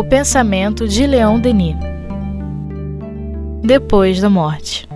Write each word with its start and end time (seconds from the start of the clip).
O 0.00 0.04
pensamento 0.04 0.88
de 0.88 1.06
Leão 1.06 1.38
Denis. 1.38 1.76
Depois 3.62 4.18
da 4.18 4.30
morte. 4.30 4.88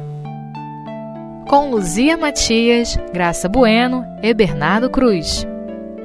Com 1.47 1.71
Luzia 1.71 2.17
Matias, 2.17 2.99
Graça 3.13 3.47
Bueno 3.47 4.03
e 4.23 4.33
Bernardo 4.33 4.89
Cruz. 4.89 5.47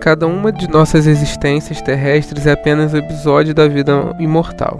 Cada 0.02 0.28
uma 0.28 0.52
de 0.52 0.70
nossas 0.70 1.08
existências 1.08 1.82
terrestres 1.82 2.46
é 2.46 2.52
apenas 2.52 2.94
um 2.94 2.98
episódio 2.98 3.54
da 3.54 3.70
vida 3.70 4.14
imortal. 4.20 4.78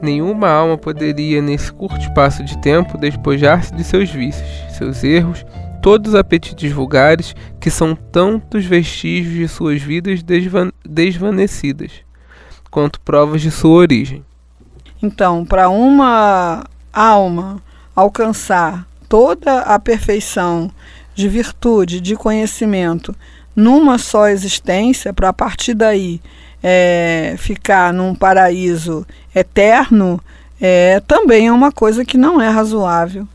Nenhuma 0.00 0.48
alma 0.48 0.78
poderia, 0.78 1.42
nesse 1.42 1.72
curto 1.72 1.98
espaço 1.98 2.44
de 2.44 2.56
tempo, 2.58 2.96
despojar-se 2.96 3.74
de 3.74 3.82
seus 3.82 4.08
vícios, 4.10 4.48
seus 4.78 5.02
erros 5.02 5.44
todos 5.82 6.12
os 6.12 6.14
apetites 6.14 6.70
vulgares 6.70 7.34
que 7.58 7.68
são 7.68 7.96
tantos 7.96 8.64
vestígios 8.64 9.34
de 9.34 9.48
suas 9.48 9.82
vidas 9.82 10.22
desvan 10.22 10.70
desvanecidas, 10.88 12.04
quanto 12.74 12.98
provas 12.98 13.40
de 13.40 13.52
sua 13.52 13.70
origem. 13.70 14.24
Então, 15.00 15.44
para 15.44 15.68
uma 15.68 16.64
alma 16.92 17.62
alcançar 17.94 18.84
toda 19.08 19.60
a 19.60 19.78
perfeição 19.78 20.68
de 21.14 21.28
virtude, 21.28 22.00
de 22.00 22.16
conhecimento, 22.16 23.14
numa 23.54 23.96
só 23.96 24.26
existência, 24.26 25.12
para 25.12 25.28
a 25.28 25.32
partir 25.32 25.72
daí 25.72 26.20
é, 26.60 27.36
ficar 27.38 27.92
num 27.92 28.12
paraíso 28.12 29.06
eterno, 29.32 30.20
é, 30.60 30.98
também 30.98 31.46
é 31.46 31.52
uma 31.52 31.70
coisa 31.70 32.04
que 32.04 32.18
não 32.18 32.40
é 32.40 32.48
razoável. 32.48 33.28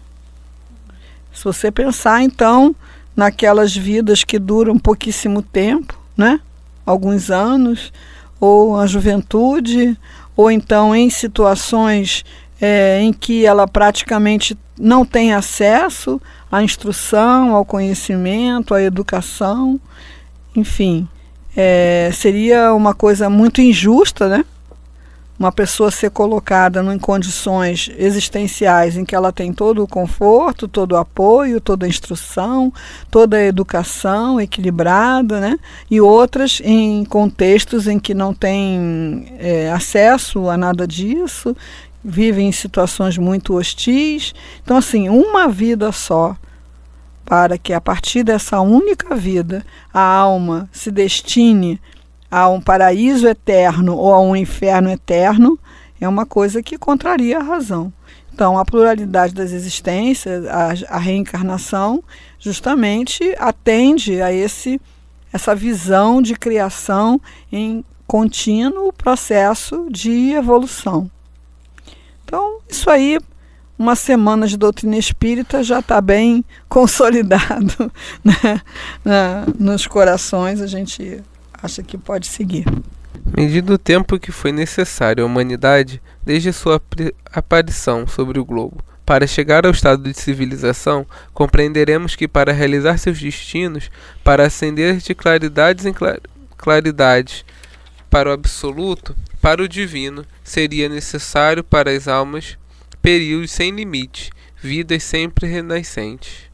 Se 1.32 1.46
você 1.46 1.72
pensar, 1.72 2.22
então, 2.22 2.76
naquelas 3.16 3.74
vidas 3.74 4.26
que 4.26 4.38
duram 4.38 4.78
pouquíssimo 4.78 5.42
tempo, 5.42 5.98
né? 6.18 6.42
alguns 6.86 7.32
anos, 7.32 7.94
ou 8.40 8.78
a 8.78 8.86
juventude, 8.86 9.98
ou 10.36 10.50
então 10.50 10.96
em 10.96 11.10
situações 11.10 12.24
é, 12.62 13.00
em 13.02 13.12
que 13.12 13.46
ela 13.46 13.68
praticamente 13.68 14.58
não 14.80 15.06
tem 15.06 15.34
acesso 15.34 16.22
à 16.52 16.64
instrução, 16.64 17.56
ao 17.56 17.66
conhecimento, 17.66 18.74
à 18.74 18.82
educação, 18.82 19.80
enfim, 20.56 21.08
é, 21.56 22.10
seria 22.14 22.74
uma 22.74 22.94
coisa 22.94 23.30
muito 23.30 23.62
injusta, 23.62 24.28
né? 24.28 24.46
Uma 25.40 25.54
pessoa 25.54 25.90
ser 25.90 26.12
colocada 26.12 26.82
em 26.94 27.00
condições 27.00 27.90
existenciais 27.98 28.98
em 28.98 29.06
que 29.06 29.16
ela 29.16 29.32
tem 29.32 29.54
todo 29.54 29.82
o 29.82 29.88
conforto, 29.88 30.68
todo 30.68 30.92
o 30.92 30.98
apoio, 30.98 31.62
toda 31.62 31.86
a 31.86 31.90
instrução, 31.90 32.74
toda 33.10 33.38
a 33.38 33.46
educação 33.46 34.42
equilibrada, 34.42 35.40
né? 35.40 35.58
e 35.90 36.02
outras 36.02 36.62
em 36.62 37.06
contextos 37.06 37.88
em 37.88 37.98
que 37.98 38.14
não 38.14 38.34
tem 38.34 39.34
é, 39.40 39.72
acesso 39.72 40.50
a 40.50 40.58
nada 40.58 40.86
disso, 40.86 41.56
vivem 42.04 42.50
em 42.50 42.52
situações 42.52 43.18
muito 43.18 43.56
hostis. 43.56 44.34
Então, 44.62 44.76
assim, 44.76 45.08
uma 45.08 45.48
vida 45.48 45.90
só 45.94 46.36
para 47.24 47.58
que 47.58 47.72
a 47.72 47.80
partir 47.80 48.24
dessa 48.24 48.60
única 48.60 49.16
vida 49.16 49.64
a 49.94 50.02
alma 50.02 50.68
se 50.74 50.92
destine 50.92 51.80
a 52.30 52.48
um 52.50 52.62
paraíso 52.62 53.28
eterno 53.28 53.96
ou 53.96 54.14
a 54.14 54.22
um 54.22 54.36
inferno 54.36 54.90
eterno 54.90 55.60
é 56.00 56.08
uma 56.08 56.26
coisa 56.26 56.64
que 56.64 56.78
contraria 56.78 57.40
a 57.40 57.44
razão. 57.44 57.92
Então, 58.34 58.58
a 58.58 58.64
pluralidade 58.64 59.34
das 59.34 59.52
existências, 59.52 60.46
a, 60.46 60.96
a 60.96 60.98
reencarnação, 60.98 62.02
justamente 62.40 63.36
atende 63.38 64.22
a 64.22 64.32
esse 64.32 64.80
essa 65.32 65.54
visão 65.54 66.22
de 66.22 66.36
criação 66.36 67.22
em 67.52 67.84
contínuo 68.08 68.92
processo 68.92 69.88
de 69.92 70.32
evolução. 70.32 71.12
Então, 72.26 72.60
isso 72.68 72.90
aí, 72.90 73.20
uma 73.78 73.96
semana 73.96 74.48
de 74.48 74.58
doutrina 74.58 74.98
espírita 74.98 75.64
já 75.64 75.80
está 75.80 76.02
bem 76.02 76.44
consolidado 76.68 77.92
né? 78.24 78.62
Nos 79.60 79.86
corações, 79.86 80.62
a 80.62 80.68
gente 80.68 81.22
acha 81.62 81.84
que 81.84 81.98
pode 81.98 82.28
seguir. 82.28 82.66
Medido 83.36 83.74
o 83.74 83.78
tempo 83.78 84.20
que 84.20 84.32
foi 84.32 84.52
necessário 84.52 85.24
à 85.24 85.28
humanidade 85.28 86.02
desde 86.26 86.52
sua 86.52 86.82
aparição 87.34 88.08
sobre 88.08 88.40
o 88.40 88.46
globo 88.46 88.84
para 89.10 89.26
chegar 89.26 89.66
ao 89.66 89.72
estado 89.72 90.04
de 90.04 90.14
civilização, 90.14 91.04
compreenderemos 91.34 92.16
que 92.16 92.28
para 92.28 92.54
realizar 92.54 92.96
seus 93.00 93.20
destinos, 93.20 93.90
para 94.24 94.46
ascender 94.46 94.98
de 94.98 95.16
claridades 95.16 95.88
em 95.88 95.92
clar 95.92 96.20
claridades 96.56 97.44
para 98.08 98.30
o 98.30 98.34
absoluto, 98.34 99.16
para 99.42 99.64
o 99.64 99.68
divino, 99.68 100.24
seria 100.44 100.88
necessário 100.88 101.64
para 101.64 101.90
as 101.90 102.08
almas 102.08 102.56
períodos 103.02 103.50
sem 103.50 103.72
limite, 103.72 104.30
vidas 104.62 105.02
sempre 105.02 105.48
renascentes. 105.48 106.49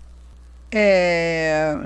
É, 0.77 1.77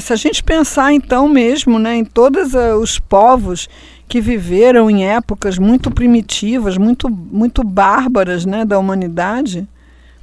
se 0.00 0.10
a 0.10 0.16
gente 0.16 0.42
pensar 0.42 0.90
então 0.94 1.28
mesmo 1.28 1.78
né, 1.78 1.96
em 1.96 2.04
todos 2.04 2.54
uh, 2.54 2.78
os 2.80 2.98
povos 2.98 3.68
que 4.08 4.22
viveram 4.22 4.90
em 4.90 5.06
épocas 5.06 5.58
muito 5.58 5.90
primitivas, 5.90 6.78
muito, 6.78 7.10
muito 7.10 7.62
bárbaras 7.62 8.46
né, 8.46 8.64
da 8.64 8.78
humanidade, 8.78 9.68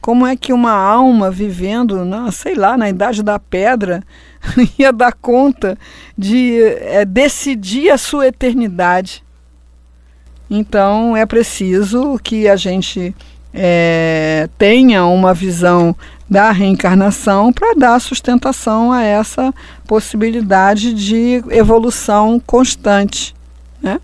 como 0.02 0.26
é 0.26 0.36
que 0.36 0.52
uma 0.52 0.72
alma 0.72 1.30
vivendo, 1.30 2.04
na, 2.04 2.32
sei 2.32 2.56
lá, 2.56 2.76
na 2.76 2.90
idade 2.90 3.22
da 3.22 3.38
pedra, 3.38 4.02
ia 4.80 4.92
dar 4.92 5.14
conta 5.14 5.78
de 6.18 6.60
é, 6.64 7.06
decidir 7.06 7.92
a 7.92 7.98
sua 7.98 8.26
eternidade? 8.26 9.24
Então 10.50 11.16
é 11.16 11.28
preciso 11.28 12.20
que 12.24 12.48
a 12.48 12.56
gente 12.56 13.16
é, 13.54 14.50
tenha 14.58 15.06
uma 15.06 15.34
visão 15.34 15.96
da 16.30 16.52
reencarnação 16.52 17.54
para 17.54 17.76
dar 17.76 18.00
sustentação 18.00 18.92
a 18.92 19.04
essa 19.04 19.54
possibilidade 19.88 20.94
de 20.94 21.44
evolução 21.50 22.40
constante. 22.40 23.36
Né? 23.82 24.00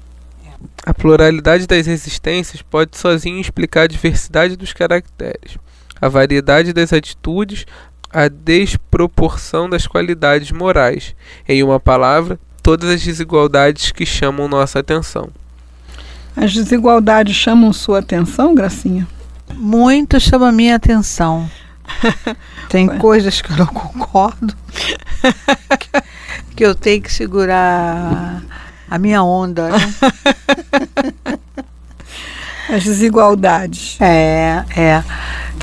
A 0.85 0.93
pluralidade 0.93 1.67
das 1.67 1.87
existências 1.87 2.61
pode 2.61 2.97
sozinho 2.97 3.39
explicar 3.39 3.83
a 3.83 3.87
diversidade 3.87 4.55
dos 4.55 4.73
caracteres, 4.73 5.57
a 5.99 6.07
variedade 6.07 6.73
das 6.73 6.93
atitudes, 6.93 7.65
a 8.13 8.27
desproporção 8.27 9.69
das 9.69 9.87
qualidades 9.87 10.51
morais, 10.51 11.15
em 11.47 11.63
uma 11.63 11.79
palavra, 11.79 12.39
todas 12.61 12.89
as 12.89 13.01
desigualdades 13.01 13.91
que 13.91 14.05
chamam 14.05 14.47
nossa 14.47 14.79
atenção. 14.79 15.29
As 16.35 16.53
desigualdades 16.53 17.35
chamam 17.35 17.73
sua 17.73 17.99
atenção, 17.99 18.55
Gracinha? 18.55 19.07
Muito 19.53 20.19
chama 20.19 20.49
a 20.49 20.51
minha 20.51 20.75
atenção. 20.75 21.49
Tem 22.69 22.88
coisas 22.88 23.41
que 23.41 23.52
eu 23.52 23.57
não 23.57 23.68
concordo, 23.68 24.56
que 26.56 26.66
eu 26.66 26.74
tenho 26.74 27.02
que 27.02 27.12
segurar 27.12 28.41
a 28.90 28.97
minha 28.97 29.24
onda. 29.24 29.69
Né? 29.69 29.78
As 32.74 32.84
desigualdades. 32.84 33.97
É, 34.00 34.63
é. 34.75 35.03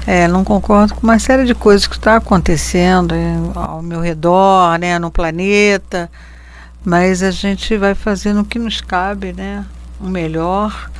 É, 0.06 0.27
não 0.27 0.43
concordo 0.43 0.94
com 0.94 1.03
uma 1.03 1.19
série 1.19 1.44
de 1.44 1.55
coisas 1.55 1.87
que 1.87 1.97
está 1.97 2.16
acontecendo 2.16 3.15
ao 3.55 3.83
meu 3.83 4.00
redor, 4.00 4.78
né, 4.78 4.99
no 4.99 5.10
planeta, 5.10 6.10
mas 6.83 7.22
a 7.22 7.31
gente 7.31 7.77
vai 7.77 7.95
fazendo 7.95 8.41
o 8.41 8.45
que 8.45 8.59
nos 8.59 8.81
cabe, 8.81 9.34
né, 9.34 9.66
o 10.00 10.09
melhor. 10.09 10.91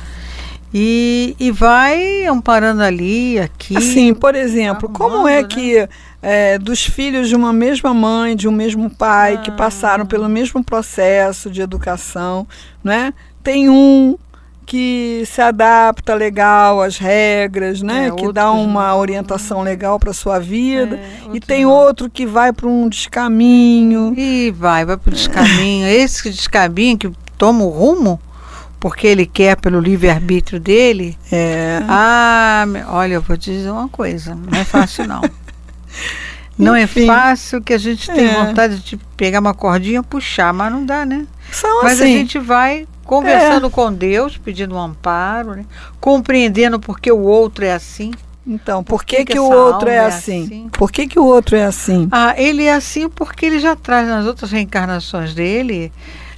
E, 0.73 1.35
e 1.39 1.51
vai 1.51 2.25
amparando 2.25 2.83
ali, 2.83 3.39
aqui. 3.39 3.75
Assim, 3.75 4.13
por 4.13 4.35
exemplo, 4.35 4.87
como 4.89 5.27
é 5.27 5.41
né? 5.41 5.47
que 5.47 5.87
é, 6.21 6.59
dos 6.59 6.85
filhos 6.85 7.27
de 7.27 7.35
uma 7.35 7.51
mesma 7.51 7.93
mãe, 7.93 8.35
de 8.35 8.47
um 8.47 8.51
mesmo 8.51 8.89
pai, 8.89 9.35
ah. 9.35 9.37
que 9.37 9.51
passaram 9.51 10.05
pelo 10.05 10.29
mesmo 10.29 10.63
processo 10.63 11.49
de 11.49 11.61
educação, 11.61 12.47
né? 12.83 13.13
Tem 13.41 13.67
um 13.69 14.17
que 14.63 15.23
se 15.25 15.41
adapta 15.41 16.13
legal 16.13 16.83
às 16.83 16.99
regras, 16.99 17.81
né? 17.81 18.09
É, 18.09 18.11
que 18.11 18.31
dá 18.31 18.51
uma 18.51 18.95
orientação 18.95 19.63
legal 19.63 19.97
para 19.97 20.13
sua 20.13 20.37
vida. 20.37 20.97
É, 20.97 21.09
e 21.33 21.39
tem 21.39 21.63
não. 21.63 21.71
outro 21.71 22.07
que 22.07 22.23
vai 22.23 22.53
para 22.53 22.67
um 22.67 22.87
descaminho. 22.87 24.13
E 24.15 24.51
vai, 24.51 24.85
vai 24.85 24.95
para 24.95 25.09
o 25.09 25.13
descaminho. 25.13 25.87
Esse 25.87 26.29
descaminho 26.29 26.99
que 26.99 27.11
toma 27.35 27.63
o 27.63 27.69
rumo 27.69 28.19
porque 28.79 29.07
ele 29.07 29.25
quer 29.25 29.57
pelo 29.57 29.79
livre-arbítrio 29.79 30.59
dele. 30.59 31.17
É. 31.31 31.79
Ah, 31.87 32.65
olha, 32.87 33.15
eu 33.15 33.21
vou 33.21 33.37
te 33.37 33.51
dizer 33.51 33.69
uma 33.69 33.89
coisa, 33.89 34.33
não 34.33 34.57
é 34.57 34.63
fácil 34.63 35.05
não. 35.05 35.21
não 36.57 36.75
é 36.75 36.83
Enfim, 36.83 37.03
é 37.03 37.07
fácil 37.07 37.61
que 37.61 37.73
a 37.73 37.77
gente 37.77 38.09
tem 38.09 38.27
é. 38.27 38.45
vontade 38.45 38.79
de 38.79 38.97
pegar 39.17 39.39
uma 39.39 39.53
cordinha 39.53 39.99
e 39.99 40.03
puxar, 40.03 40.53
mas 40.53 40.71
não 40.71 40.85
dá, 40.85 41.05
né? 41.05 41.27
São 41.51 41.83
mas 41.83 41.99
assim. 41.99 42.13
a 42.13 42.17
gente 42.17 42.39
vai 42.39 42.87
conversando 43.03 43.67
é. 43.67 43.69
com 43.69 43.91
Deus, 43.91 44.37
pedindo 44.37 44.75
um 44.75 44.79
amparo, 44.79 45.55
né? 45.55 45.65
compreendendo 45.99 46.79
porque 46.79 47.11
o 47.11 47.19
outro 47.19 47.65
é 47.65 47.73
assim. 47.73 48.11
Então, 48.47 48.83
por, 48.83 48.99
por 48.99 49.05
que, 49.05 49.17
que, 49.17 49.33
que, 49.33 49.39
o 49.39 49.49
outro 49.49 49.89
é, 49.89 49.95
é 49.95 49.99
assim? 49.99 50.43
assim? 50.43 50.69
Por 50.71 50.91
que, 50.91 51.07
que 51.07 51.19
o 51.19 51.25
outro 51.25 51.55
é 51.55 51.65
assim? 51.65 52.07
Ah, 52.11 52.33
ele 52.37 52.63
é 52.63 52.73
assim 52.73 53.09
porque 53.09 53.45
ele 53.45 53.59
já 53.59 53.75
traz 53.75 54.07
nas 54.07 54.25
outras 54.25 54.51
reencarnações 54.51 55.35
dele 55.35 55.91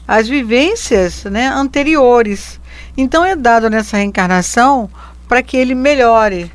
as 0.07 0.27
vivências 0.27 1.23
né, 1.25 1.47
anteriores. 1.47 2.59
Então 2.97 3.23
é 3.23 3.35
dado 3.35 3.69
nessa 3.69 3.97
reencarnação 3.97 4.89
para 5.27 5.41
que 5.41 5.55
ele 5.55 5.73
melhore. 5.73 6.51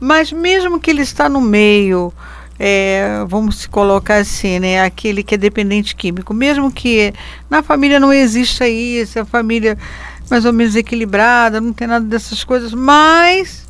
Mas 0.00 0.32
mesmo 0.32 0.80
que 0.80 0.90
ele 0.90 1.02
está 1.02 1.28
no 1.28 1.40
meio, 1.40 2.12
é, 2.58 3.24
vamos 3.26 3.66
colocar 3.66 4.16
assim, 4.16 4.58
né, 4.58 4.82
aquele 4.82 5.22
que 5.22 5.34
é 5.34 5.38
dependente 5.38 5.94
químico, 5.94 6.34
mesmo 6.34 6.70
que 6.70 7.12
na 7.48 7.62
família 7.62 8.00
não 8.00 8.12
exista 8.12 8.68
isso, 8.68 9.20
a 9.20 9.24
família 9.24 9.78
mais 10.30 10.44
ou 10.44 10.52
menos 10.52 10.76
equilibrada, 10.76 11.60
não 11.60 11.72
tem 11.72 11.86
nada 11.86 12.04
dessas 12.04 12.44
coisas, 12.44 12.74
mas 12.74 13.66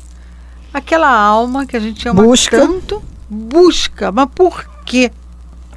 aquela 0.73 1.09
alma 1.09 1.65
que 1.65 1.77
a 1.77 1.79
gente 1.79 2.07
ama 2.07 2.23
busca. 2.23 2.57
tanto 2.57 3.01
busca, 3.29 4.11
mas 4.11 4.27
por 4.33 4.65
quê? 4.85 5.11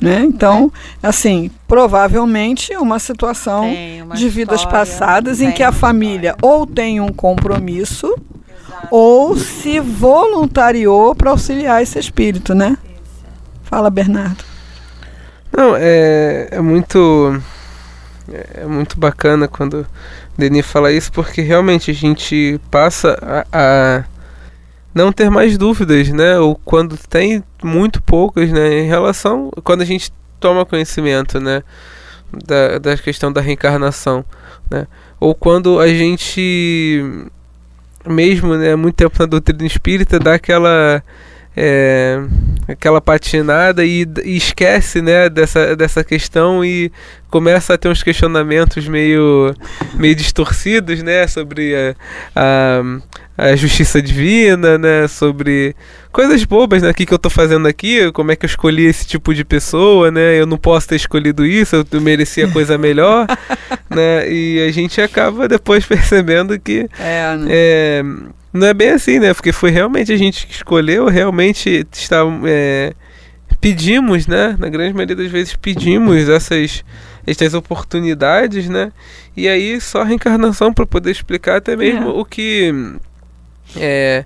Né? 0.03 0.25
Então, 0.25 0.73
assim, 1.01 1.49
provavelmente 1.69 2.77
uma 2.77 2.99
situação 2.99 3.73
uma 4.03 4.17
de 4.17 4.29
vidas 4.29 4.59
história, 4.61 4.79
passadas 4.81 5.41
em 5.41 5.53
que 5.53 5.63
a 5.63 5.71
família 5.71 6.31
história. 6.31 6.57
ou 6.57 6.67
tem 6.67 7.01
um 7.01 7.13
compromisso 7.13 8.13
ou 8.91 9.37
se 9.37 9.79
voluntariou 9.79 11.15
para 11.15 11.31
auxiliar 11.31 11.81
esse 11.85 12.01
espírito, 12.01 12.53
né? 12.53 12.77
Fala, 13.63 13.89
Bernardo. 13.91 14.45
Não, 15.57 15.77
é, 15.77 16.49
é 16.51 16.61
muito. 16.61 17.41
É 18.55 18.65
muito 18.65 18.99
bacana 18.99 19.47
quando 19.47 19.81
o 19.81 19.87
Denis 20.37 20.67
fala 20.67 20.93
isso, 20.93 21.13
porque 21.13 21.43
realmente 21.43 21.91
a 21.91 21.95
gente 21.95 22.61
passa 22.71 23.19
a, 23.23 23.47
a 23.53 24.05
não 24.95 25.13
ter 25.13 25.31
mais 25.31 25.59
dúvidas, 25.59 26.09
né? 26.09 26.39
Ou 26.39 26.55
quando 26.55 26.97
tem 26.97 27.43
muito 27.63 28.03
poucas, 28.03 28.51
né? 28.51 28.81
Em 28.81 28.87
relação. 28.87 29.51
Quando 29.63 29.83
a 29.83 29.85
gente 29.85 30.13
toma 30.41 30.67
conhecimento, 30.67 31.41
né? 31.41 31.63
Da, 32.47 32.79
da 32.79 32.97
questão 32.97 33.33
da 33.33 33.41
reencarnação, 33.41 34.25
né? 34.71 34.87
Ou 35.21 35.35
quando 35.35 35.79
a 35.79 35.89
gente. 35.89 37.05
Mesmo, 38.07 38.57
né? 38.57 38.75
Muito 38.75 38.97
tempo 38.97 39.17
na 39.19 39.27
doutrina 39.27 39.67
espírita, 39.67 40.19
dá 40.19 40.35
aquela 40.35 41.03
é, 41.57 42.19
aquela 42.67 43.01
patinada 43.01 43.85
e, 43.85 44.07
e, 44.25 44.37
esquece 44.37 45.03
né, 45.03 45.29
dessa, 45.29 45.77
dessa 45.77 46.03
questão 46.03 46.65
e 46.65 46.91
começa 47.31 47.75
a 47.75 47.79
ter 47.79 47.89
uns 47.89 48.03
questionamentos 48.03 48.87
meio, 48.89 49.55
meio 49.95 50.15
distorcidos 50.15 51.03
né, 51.03 51.27
sobre 51.27 51.75
a, 51.75 51.95
a, 52.35 53.51
a 53.51 53.57
justiça 53.57 54.01
divina, 54.01 54.79
né, 54.79 55.09
sobre 55.09 55.77
coisas 56.11 56.43
bobas, 56.45 56.83
né, 56.83 56.91
o 56.91 56.95
que, 56.95 57.05
que 57.05 57.13
eu 57.13 57.17
estou 57.17 57.31
fazendo 57.31 57.69
aqui, 57.69 58.11
como 58.13 58.33
é 58.33 58.37
que 58.37 58.47
eu 58.47 58.49
escolhi 58.49 58.87
esse 58.87 59.07
tipo 59.07 59.35
de 59.35 59.45
pessoa, 59.45 60.11
né, 60.11 60.41
eu 60.41 60.47
não 60.47 60.57
posso 60.57 60.89
ter 60.89 60.97
escolhido 60.97 61.45
isso, 61.45 61.77
eu 61.91 62.01
merecia 62.01 62.49
coisa 62.49 62.79
melhor, 62.79 63.27
né, 63.91 64.31
e 64.31 64.67
a 64.67 64.73
gente 64.73 65.01
acaba 65.01 65.49
depois 65.49 65.85
percebendo 65.87 66.59
que 66.59 66.89
é, 66.99 67.37
né? 67.37 67.47
é 67.51 68.05
não 68.53 68.67
é 68.67 68.75
bem 68.75 68.91
assim, 68.91 69.19
né? 69.19 69.33
Porque 69.33 69.53
foi 69.53 69.71
realmente 69.71 70.13
a 70.13 70.17
gente 70.17 70.47
que 70.47 70.53
escolheu, 70.53 71.07
realmente 71.07 71.87
está, 71.93 72.19
é, 72.47 72.93
pedimos, 73.61 74.27
né? 74.27 74.57
Na 74.59 74.69
grande 74.69 74.93
maioria 74.93 75.17
das 75.17 75.31
vezes 75.31 75.57
pedimos 75.57 76.29
essas, 76.29 76.85
essas 77.27 77.55
oportunidades, 77.55 78.69
né? 78.69 78.93
E 79.37 79.49
aí 79.49 79.81
só 79.81 80.03
a 80.03 80.05
reencarnação 80.05 80.73
para 80.73 80.85
poder 80.85 81.11
explicar 81.11 81.57
até 81.57 81.77
mesmo 81.77 82.09
é. 82.09 82.13
o 82.13 82.25
que 82.25 82.75
é, 83.77 84.25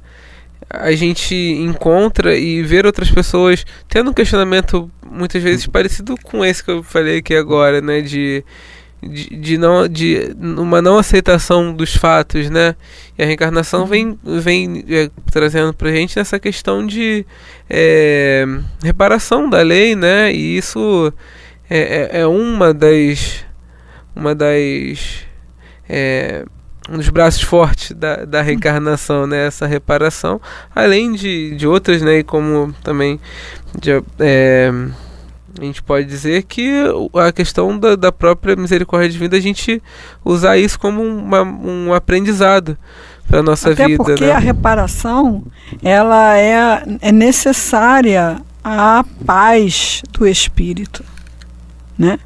a 0.69 0.93
gente 0.93 1.35
encontra 1.35 2.37
e 2.37 2.63
ver 2.63 2.87
outras 2.87 3.11
pessoas 3.11 3.65
tendo 3.89 4.11
um 4.11 4.15
questionamento 4.15 4.91
muitas 5.09 5.43
vezes 5.43 5.67
parecido 5.67 6.17
com 6.23 6.45
esse 6.45 6.65
que 6.65 6.71
eu 6.71 6.83
falei 6.83 7.19
aqui 7.19 7.35
agora, 7.37 7.81
né? 7.81 8.01
De 8.01 8.45
de, 9.09 9.37
de, 9.37 9.59
não 9.59 9.89
de 9.89 10.35
uma 10.39 10.83
não 10.83 10.99
aceitação 10.99 11.73
dos 11.73 11.95
fatos, 11.97 12.51
né? 12.51 12.75
E 13.19 13.23
a 13.23 13.27
reencarnação 13.27 13.87
vem 13.87 14.19
vem 14.23 14.85
é, 14.89 15.11
trazendo 15.31 15.73
pra 15.73 15.91
gente 15.91 16.19
essa 16.19 16.39
questão 16.39 16.87
de 16.87 17.25
é, 17.69 18.45
reparação 18.83 19.49
da 19.49 19.63
lei, 19.63 19.97
né? 19.97 20.33
E 20.33 20.57
isso 20.57 21.13
é, 21.69 22.11
é, 22.19 22.21
é 22.21 22.27
uma 22.27 22.73
das 22.73 23.45
uma 24.15 24.35
das 24.35 25.25
é, 25.89 26.45
um 26.89 26.97
dos 26.97 27.09
braços 27.09 27.43
fortes 27.43 27.93
da, 27.93 28.25
da 28.25 28.43
reencarnação, 28.43 29.27
né? 29.27 29.47
Essa 29.47 29.67
reparação, 29.67 30.41
além 30.75 31.13
de, 31.13 31.55
de 31.57 31.67
outras, 31.67 32.01
né? 32.03 32.23
Como 32.23 32.73
também 32.83 33.21
de, 33.79 33.91
a 35.59 35.65
gente 35.65 35.83
pode 35.83 36.07
dizer 36.07 36.43
que 36.45 36.71
a 37.15 37.33
questão 37.33 37.79
da, 37.79 37.97
da 37.97 38.13
própria 38.13 38.57
misericórdia 38.57 39.09
divina 39.09 39.37
a 39.37 39.41
gente 39.41 39.83
usar 40.25 40.57
isso 40.59 40.79
como 40.79 41.03
uma, 41.03 41.43
um 41.43 41.93
aprendizado 41.95 42.77
para 43.29 43.43
nossa 43.43 43.73
Até 43.73 43.87
vida. 43.87 44.03
porque 44.03 44.27
né? 44.27 44.33
a 44.33 44.39
reparação 44.39 45.43
ela 45.83 46.39
é, 46.39 46.83
é 47.01 47.13
necessária 47.13 48.39
à 48.63 49.05
paz 49.25 50.03
do 50.13 50.27
espírito, 50.27 51.05
né? 51.99 52.19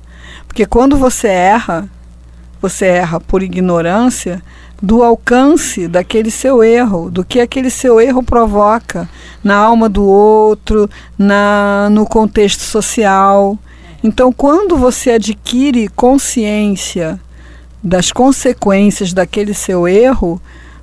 Porque 0.46 0.66
quando 0.66 0.96
você 0.96 1.28
erra, 1.28 1.88
você 2.60 2.86
erra 2.86 3.20
por 3.20 3.42
ignorância 3.42 4.42
do 4.82 5.02
alcance 5.02 5.86
daquele 5.86 6.30
seu 6.30 6.62
erro, 6.62 7.10
do 7.10 7.24
que 7.24 7.40
aquele 7.40 7.70
seu 7.70 8.00
erro 8.00 8.22
provoca 8.22 9.08
na 9.44 9.56
alma 9.56 9.88
do 9.88 10.04
outro, 10.04 10.88
na 11.18 11.88
no 11.90 12.06
contexto 12.06 12.62
social. 12.62 13.58
Então, 14.02 14.32
quando 14.32 14.76
você 14.76 15.12
adquire 15.12 15.88
consciência 15.88 17.20
das 17.82 18.12
consequências 18.12 19.12
daquele 19.12 19.54
seu 19.54 19.86
erro, 19.86 20.40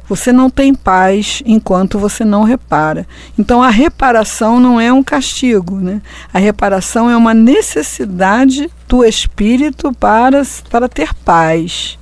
você 0.07 0.31
não 0.31 0.49
tem 0.49 0.73
paz 0.73 1.43
enquanto 1.45 1.99
você 1.99 2.23
não 2.23 2.43
repara. 2.43 3.05
Então 3.37 3.61
a 3.61 3.69
reparação 3.69 4.59
não 4.59 4.79
é 4.79 4.91
um 4.91 5.03
castigo, 5.03 5.75
né? 5.75 6.01
A 6.33 6.39
reparação 6.39 7.09
é 7.09 7.17
uma 7.17 7.33
necessidade 7.33 8.71
do 8.87 9.03
espírito 9.03 9.91
para, 9.93 10.41
para 10.69 10.87
ter 10.87 11.13
paz. 11.13 11.96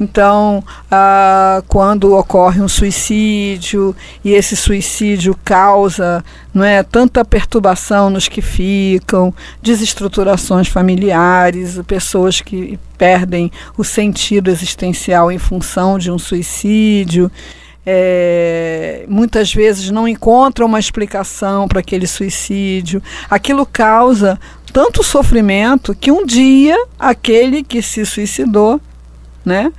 Então, 0.00 0.64
ah, 0.90 1.62
quando 1.68 2.16
ocorre 2.16 2.62
um 2.62 2.68
suicídio 2.68 3.94
e 4.24 4.32
esse 4.32 4.56
suicídio 4.56 5.36
causa 5.44 6.24
não 6.54 6.64
é, 6.64 6.82
tanta 6.82 7.22
perturbação 7.22 8.08
nos 8.08 8.26
que 8.26 8.40
ficam, 8.40 9.32
desestruturações 9.62 10.68
familiares, 10.68 11.78
pessoas 11.86 12.40
que 12.40 12.78
perdem 12.96 13.52
o 13.76 13.84
sentido 13.84 14.50
existencial 14.50 15.30
em 15.30 15.38
função 15.38 15.98
de 15.98 16.10
um 16.10 16.18
suicídio. 16.18 17.30
É, 17.84 19.04
muitas 19.06 19.52
vezes 19.52 19.90
não 19.90 20.08
encontram 20.08 20.66
uma 20.66 20.80
explicação 20.80 21.68
para 21.68 21.80
aquele 21.80 22.06
suicídio. 22.06 23.02
Aquilo 23.28 23.66
causa 23.66 24.40
tanto 24.72 25.02
sofrimento 25.02 25.94
que 25.94 26.10
um 26.10 26.24
dia 26.24 26.76
aquele 26.98 27.62
que 27.62 27.82
se 27.82 28.06
suicidou 28.06 28.80
né, 29.44 29.72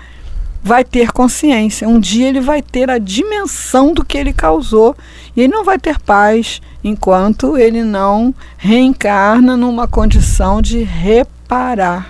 vai 0.63 0.83
ter 0.83 1.11
consciência. 1.11 1.87
Um 1.87 1.99
dia 1.99 2.29
ele 2.29 2.39
vai 2.39 2.61
ter 2.61 2.89
a 2.89 2.97
dimensão 2.97 3.93
do 3.93 4.05
que 4.05 4.17
ele 4.17 4.31
causou 4.33 4.95
e 5.35 5.41
ele 5.41 5.53
não 5.53 5.63
vai 5.63 5.79
ter 5.79 5.99
paz 5.99 6.61
enquanto 6.83 7.57
ele 7.57 7.83
não 7.83 8.33
reencarna 8.57 9.57
numa 9.57 9.87
condição 9.87 10.61
de 10.61 10.83
reparar. 10.83 12.09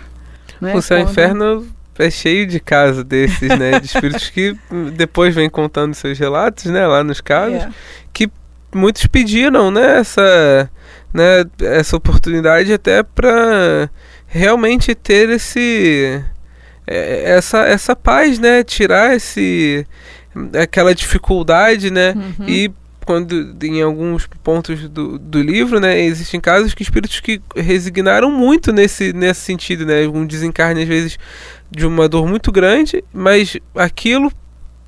Né? 0.59 0.75
O 0.75 0.81
céu 0.81 0.99
Quando... 0.99 1.09
inferno 1.09 1.67
é 1.97 2.09
cheio 2.09 2.47
de 2.47 2.59
casos 2.59 3.03
desses, 3.03 3.47
né? 3.57 3.79
De 3.79 3.85
espíritos 3.85 4.29
que 4.29 4.55
depois 4.95 5.35
vêm 5.35 5.49
contando 5.49 5.93
seus 5.93 6.17
relatos, 6.17 6.65
né? 6.65 6.85
Lá 6.87 7.03
nos 7.03 7.21
casos, 7.21 7.61
É. 7.61 7.69
que 8.11 8.29
muitos 8.73 9.05
pediram, 9.05 9.69
né? 9.69 9.99
Essa, 9.99 10.69
né? 11.13 11.45
Essa 11.61 11.95
oportunidade 11.95 12.73
até 12.73 13.03
para 13.03 13.89
realmente 14.25 14.95
ter 14.95 15.29
esse 15.29 16.23
essa 16.91 17.59
essa 17.65 17.95
paz, 17.95 18.39
né? 18.39 18.63
Tirar 18.63 19.15
esse 19.15 19.85
aquela 20.59 20.93
dificuldade, 20.95 21.91
né? 21.91 22.13
Uhum. 22.15 22.47
E 22.47 22.71
quando 23.05 23.55
em 23.63 23.81
alguns 23.81 24.27
pontos 24.43 24.87
do, 24.87 25.17
do 25.17 25.41
livro, 25.41 25.79
né, 25.79 25.99
existem 26.01 26.39
casos 26.39 26.73
que 26.73 26.83
espíritos 26.83 27.19
que 27.19 27.41
resignaram 27.55 28.31
muito 28.31 28.71
nesse 28.71 29.11
nesse 29.11 29.41
sentido, 29.41 29.85
né? 29.85 30.07
Um 30.07 30.25
desencarne 30.25 30.83
às 30.83 30.87
vezes 30.87 31.17
de 31.69 31.85
uma 31.85 32.07
dor 32.07 32.27
muito 32.27 32.51
grande, 32.51 33.03
mas 33.13 33.57
aquilo 33.75 34.31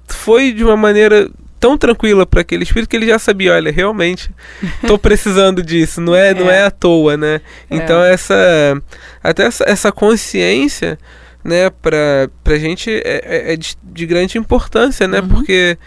foi 0.07 0.51
de 0.51 0.63
uma 0.63 0.77
maneira 0.77 1.29
tão 1.59 1.77
tranquila 1.77 2.25
para 2.25 2.41
aquele 2.41 2.63
espírito 2.63 2.89
que 2.89 2.95
ele 2.97 3.07
já 3.07 3.17
sabia, 3.17 3.53
olha, 3.53 3.71
realmente 3.71 4.29
estou 4.81 4.97
precisando 4.99 5.63
disso, 5.63 6.01
não 6.01 6.13
é, 6.13 6.33
não 6.33 6.51
É. 6.51 6.59
é 6.59 6.63
à 6.65 6.71
toa, 6.71 7.15
né? 7.15 7.39
É. 7.69 7.75
Então 7.77 8.03
essa 8.03 8.35
até 9.23 9.43
essa, 9.45 9.63
essa 9.65 9.91
consciência, 9.91 10.99
né, 11.43 11.69
para 11.69 12.29
pra 12.43 12.57
gente 12.57 12.89
é, 12.89 13.01
é- 13.03 13.53
é 13.53 13.55
de, 13.55 13.75
de 13.83 14.05
grande 14.05 14.37
importância, 14.37 15.07
né? 15.07 15.19
Uhum. 15.19 15.27
Porque 15.27 15.77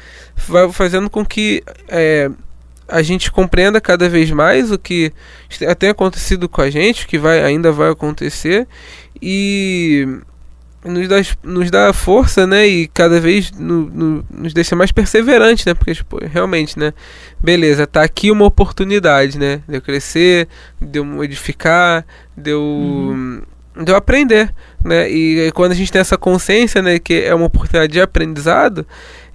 vai 0.46 0.70
fazendo 0.70 1.08
com 1.08 1.25
que 1.25 1.62
é, 1.88 2.30
a 2.88 3.02
gente 3.02 3.30
compreenda 3.32 3.80
cada 3.80 4.08
vez 4.08 4.30
mais 4.30 4.70
o 4.70 4.78
que 4.78 5.12
tem 5.78 5.88
acontecido 5.88 6.48
com 6.48 6.60
a 6.60 6.70
gente, 6.70 7.04
o 7.04 7.08
que 7.08 7.18
vai, 7.18 7.42
ainda 7.42 7.72
vai 7.72 7.90
acontecer 7.90 8.66
e 9.20 10.06
nos 10.84 11.08
dá, 11.08 11.16
nos 11.42 11.70
dá 11.70 11.92
força, 11.92 12.46
né? 12.46 12.66
E 12.66 12.86
cada 12.86 13.20
vez 13.20 13.50
no, 13.50 13.86
no, 13.90 14.25
nos 14.30 14.54
deixa 14.54 14.76
mais 14.76 14.92
perseverantes, 14.92 15.64
né? 15.64 15.75
Porque, 15.75 15.94
tipo, 15.94 16.25
realmente, 16.25 16.78
né? 16.78 16.94
Beleza, 17.40 17.86
tá 17.86 18.02
aqui 18.02 18.30
uma 18.30 18.44
oportunidade, 18.44 19.38
né? 19.38 19.62
De 19.68 19.76
eu 19.76 19.82
crescer, 19.82 20.48
de 20.80 20.98
eu 20.98 21.04
modificar, 21.04 22.06
de 22.36 22.50
eu, 22.50 22.60
uhum. 22.60 23.42
de 23.82 23.90
eu 23.90 23.96
aprender, 23.96 24.54
né? 24.85 25.09
E 25.11 25.50
quando 25.52 25.73
a 25.73 25.75
gente 25.75 25.90
tem 25.90 26.00
essa 26.00 26.16
consciência, 26.16 26.83
né? 26.83 26.99
Que 26.99 27.23
é 27.23 27.35
uma 27.35 27.47
oportunidade 27.47 27.92
de 27.92 28.00
aprendizado, 28.00 28.87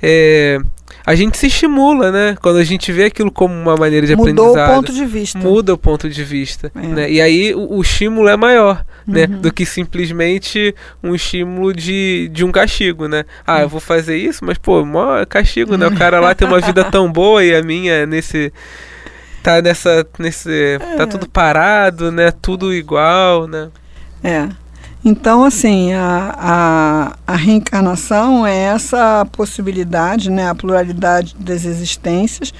é, 0.02 0.60
a 1.06 1.16
gente 1.16 1.38
se 1.38 1.48
estimula, 1.48 2.12
né? 2.12 2.38
Quando 2.42 2.58
a 2.58 2.64
gente 2.64 2.92
vê 2.92 3.06
aquilo 3.06 3.32
como 3.32 3.54
uma 3.54 3.76
maneira 3.76 4.06
de 4.06 4.16
Mudou 4.16 4.52
aprendizado. 4.52 4.68
Muda 4.68 4.72
o 4.72 4.76
ponto 4.76 4.94
de 4.94 5.06
vista. 5.06 5.40
Muda 5.40 5.74
o 5.74 5.78
ponto 5.78 6.10
de 6.10 6.24
vista. 6.24 6.72
É. 6.76 6.88
Né? 6.88 7.12
E 7.12 7.22
aí 7.22 7.56
o, 7.56 7.78
o, 7.78 7.82
estímulo 7.82 8.28
é 8.28 8.38
maior, 8.38 8.86
né? 9.08 9.24
uhum. 9.24 9.30
né? 9.32 9.38
Do 9.38 9.52
que 9.52 9.66
simplesmente 9.66 10.76
um 11.04 11.16
estímulo 11.16 11.74
de, 11.74 12.30
de 12.32 12.44
um 12.44 12.52
castigo, 12.52 13.08
né? 13.08 13.26
Ah, 13.46 13.62
eu 13.62 13.70
vou 13.70 13.80
fazer 13.80 14.18
isso, 14.18 14.46
mas, 14.46 14.58
pô, 14.58 14.86
mó 14.86 15.26
castigo, 15.26 15.76
né? 15.76 15.88
O 15.88 15.96
cara 15.96 16.20
lá 16.20 16.36
tem 16.36 16.48
uma 16.48 16.60
vida 16.62 16.84
tão 16.84 17.12
boa 17.12 17.44
e 17.44 17.56
a 17.56 17.64
minha 17.64 18.06
nesse. 18.06 18.54
Tá 19.42 19.60
nessa. 19.60 20.06
nesse. 20.20 20.52
É. 20.52 20.78
Tá 20.98 21.08
tudo 21.08 21.28
parado, 21.28 22.12
né? 22.12 22.32
Tudo 22.32 22.74
igual, 22.74 23.48
né? 23.48 23.70
É. 24.24 24.48
Então, 25.04 25.44
assim, 25.44 25.94
a, 25.94 26.36
a, 26.38 27.34
a, 27.34 27.36
reencarnação 27.36 28.46
é 28.46 28.56
essa 28.56 29.26
possibilidade, 29.32 30.30
né, 30.30 30.48
a 30.48 30.54
pluralidade 30.54 31.36
das 31.40 31.66
existências, 31.66 32.54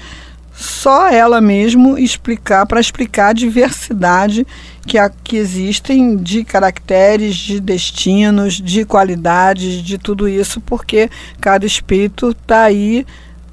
só 0.52 1.08
ela 1.08 1.40
mesmo 1.40 1.96
explicar, 1.96 2.66
para 2.66 2.80
explicar 2.80 3.28
a 3.28 3.32
diversidade 3.32 4.44
que, 4.84 4.98
a, 4.98 5.08
que 5.08 5.36
existem 5.36 6.16
de 6.16 6.44
caracteres, 6.44 7.36
de 7.36 7.60
destinos, 7.60 8.54
de 8.54 8.84
qualidades, 8.84 9.82
de 9.82 9.96
tudo 9.96 10.28
isso, 10.28 10.60
porque 10.60 11.08
cada 11.40 11.64
espírito 11.64 12.30
está 12.30 12.64
aí 12.64 13.06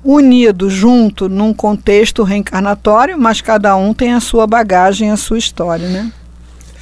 unido, 0.03 0.69
junto, 0.69 1.29
num 1.29 1.53
contexto 1.53 2.24
reencarnatório, 2.24 3.19
mas 3.19 3.39
cada 3.39 3.75
um 3.75 3.93
tem 3.93 4.13
a 4.13 4.19
sua 4.19 4.48
bagagem, 4.48 5.12
a 5.12 5.17
sua 5.17 5.38
história, 5.38 5.88
né? 5.88 6.12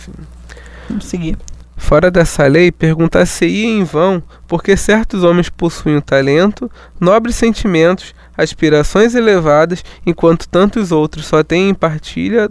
Sim. 0.05 0.13
Vamos 0.89 1.05
seguir. 1.05 1.37
Fora 1.77 2.12
dessa 2.12 2.46
lei, 2.48 2.72
perguntar-se-ia 2.72 3.67
em 3.67 3.84
vão 3.84 4.22
porque 4.48 4.75
certos 4.75 5.24
homens 5.24 5.48
possuem 5.48 5.96
o 5.96 6.01
talento, 6.01 6.69
nobres 7.00 7.36
sentimentos, 7.36 8.13
aspirações 8.36 9.15
elevadas, 9.15 9.86
enquanto 10.05 10.50
tantos 10.50 10.91
outros 10.91 11.27
só 11.27 11.43
têm 11.43 11.69
em 11.69 11.74
partilha, 11.74 12.50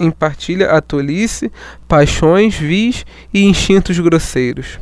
em 0.00 0.10
partilha 0.10 0.70
a 0.70 0.80
tolice, 0.80 1.52
paixões 1.86 2.54
vis 2.54 3.04
e 3.34 3.44
instintos 3.44 3.98
grosseiros. 3.98 4.78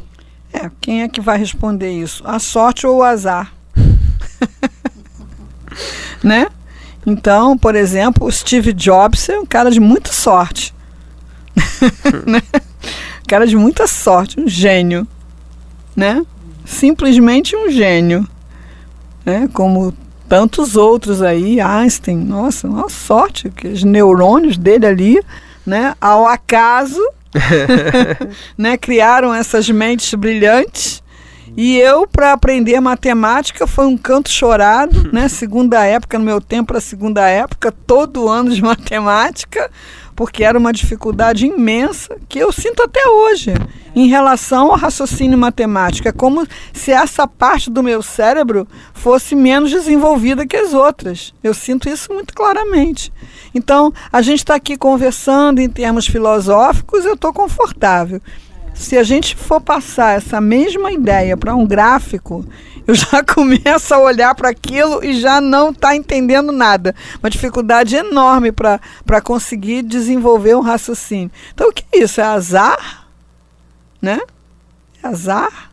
É, 0.52 0.70
quem 0.80 1.02
é 1.02 1.08
que 1.08 1.20
vai 1.20 1.38
responder 1.38 1.90
isso? 1.90 2.22
A 2.24 2.38
sorte 2.38 2.86
ou 2.86 2.98
o 2.98 3.02
azar? 3.02 3.52
né? 6.22 6.46
Então, 7.04 7.58
por 7.58 7.74
exemplo, 7.74 8.26
o 8.26 8.30
Steve 8.30 8.72
Jobs 8.72 9.28
é 9.28 9.38
um 9.38 9.44
cara 9.44 9.70
de 9.70 9.80
muita 9.80 10.12
sorte. 10.12 10.72
né? 12.26 12.40
Cara 13.26 13.46
de 13.46 13.56
muita 13.56 13.86
sorte, 13.86 14.38
um 14.38 14.46
gênio, 14.46 15.06
né? 15.96 16.24
Simplesmente 16.64 17.56
um 17.56 17.70
gênio, 17.70 18.28
né? 19.24 19.48
Como 19.52 19.94
tantos 20.28 20.76
outros 20.76 21.22
aí, 21.22 21.60
Einstein, 21.60 22.18
nossa, 22.18 22.68
uma 22.68 22.88
sorte 22.88 23.50
que 23.50 23.68
os 23.68 23.82
neurônios 23.82 24.56
dele 24.56 24.86
ali, 24.86 25.20
né? 25.64 25.94
Ao 26.00 26.26
acaso, 26.26 27.00
né? 28.58 28.76
Criaram 28.76 29.34
essas 29.34 29.68
mentes 29.70 30.12
brilhantes. 30.14 31.02
E 31.56 31.78
eu, 31.78 32.06
para 32.06 32.32
aprender 32.32 32.80
matemática, 32.80 33.64
foi 33.66 33.86
um 33.86 33.96
canto 33.96 34.28
chorado, 34.28 35.10
né? 35.12 35.28
Segunda 35.30 35.84
época, 35.84 36.18
no 36.18 36.24
meu 36.24 36.40
tempo, 36.40 36.76
a 36.76 36.80
segunda 36.80 37.28
época, 37.28 37.72
todo 37.86 38.28
ano 38.28 38.50
de 38.50 38.60
matemática 38.60 39.70
porque 40.14 40.44
era 40.44 40.58
uma 40.58 40.72
dificuldade 40.72 41.46
imensa 41.46 42.16
que 42.28 42.38
eu 42.38 42.52
sinto 42.52 42.82
até 42.82 43.06
hoje 43.06 43.52
em 43.94 44.08
relação 44.08 44.70
ao 44.70 44.76
raciocínio 44.76 45.38
matemático. 45.38 46.08
É 46.08 46.12
como 46.12 46.46
se 46.72 46.90
essa 46.90 47.26
parte 47.26 47.70
do 47.70 47.82
meu 47.82 48.02
cérebro 48.02 48.66
fosse 48.92 49.34
menos 49.34 49.70
desenvolvida 49.70 50.46
que 50.46 50.56
as 50.56 50.74
outras. 50.74 51.32
Eu 51.42 51.54
sinto 51.54 51.88
isso 51.88 52.12
muito 52.12 52.34
claramente. 52.34 53.12
Então, 53.54 53.92
a 54.12 54.20
gente 54.20 54.38
está 54.38 54.54
aqui 54.54 54.76
conversando 54.76 55.60
em 55.60 55.68
termos 55.68 56.06
filosóficos, 56.06 57.04
eu 57.04 57.14
estou 57.14 57.32
confortável. 57.32 58.20
Se 58.74 58.98
a 58.98 59.04
gente 59.04 59.36
for 59.36 59.60
passar 59.60 60.16
essa 60.16 60.40
mesma 60.40 60.90
ideia 60.90 61.36
para 61.36 61.54
um 61.54 61.64
gráfico, 61.64 62.44
eu 62.86 62.94
já 62.94 63.22
começo 63.24 63.94
a 63.94 63.98
olhar 63.98 64.34
para 64.34 64.50
aquilo 64.50 65.04
e 65.04 65.18
já 65.18 65.40
não 65.40 65.70
está 65.70 65.96
entendendo 65.96 66.52
nada. 66.52 66.94
Uma 67.22 67.30
dificuldade 67.30 67.96
enorme 67.96 68.52
para 68.52 69.20
conseguir 69.22 69.82
desenvolver 69.82 70.54
um 70.54 70.60
raciocínio. 70.60 71.30
Então, 71.52 71.68
o 71.68 71.72
que 71.72 71.84
é 71.92 71.98
isso? 71.98 72.20
É 72.20 72.24
azar? 72.24 73.08
Né? 74.00 74.20
É 75.02 75.08
azar? 75.08 75.70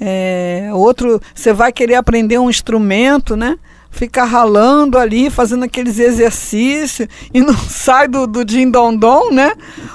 É, 0.00 0.70
outro, 0.72 1.20
você 1.34 1.52
vai 1.52 1.72
querer 1.72 1.96
aprender 1.96 2.38
um 2.38 2.48
instrumento, 2.48 3.36
né? 3.36 3.58
Fica 3.90 4.22
ralando 4.22 4.96
ali, 4.96 5.28
fazendo 5.28 5.64
aqueles 5.64 5.98
exercícios 5.98 7.08
e 7.34 7.40
não 7.40 7.56
sai 7.68 8.06
do, 8.06 8.26
do 8.26 8.44
din-dom-dom, 8.44 9.32
né? 9.32 9.52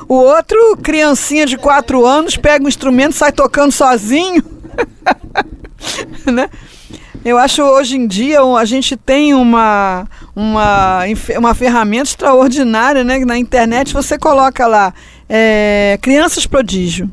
O 0.10 0.16
outro, 0.16 0.78
criancinha 0.84 1.46
de 1.46 1.58
quatro 1.58 2.06
anos, 2.06 2.36
pega 2.36 2.66
um 2.66 2.68
instrumento, 2.68 3.14
sai 3.14 3.32
tocando 3.32 3.72
sozinho. 3.72 4.44
né? 6.32 6.50
Eu 7.24 7.38
acho 7.38 7.62
hoje 7.64 7.96
em 7.96 8.06
dia 8.06 8.42
a 8.42 8.66
gente 8.66 8.98
tem 8.98 9.34
uma, 9.34 10.06
uma, 10.36 11.04
uma 11.38 11.56
ferramenta 11.56 12.10
extraordinária, 12.10 13.04
né? 13.04 13.20
Na 13.20 13.38
internet 13.38 13.94
você 13.94 14.18
coloca 14.18 14.68
lá 14.68 14.94
é, 15.30 15.98
crianças 16.02 16.46
prodígio. 16.46 17.10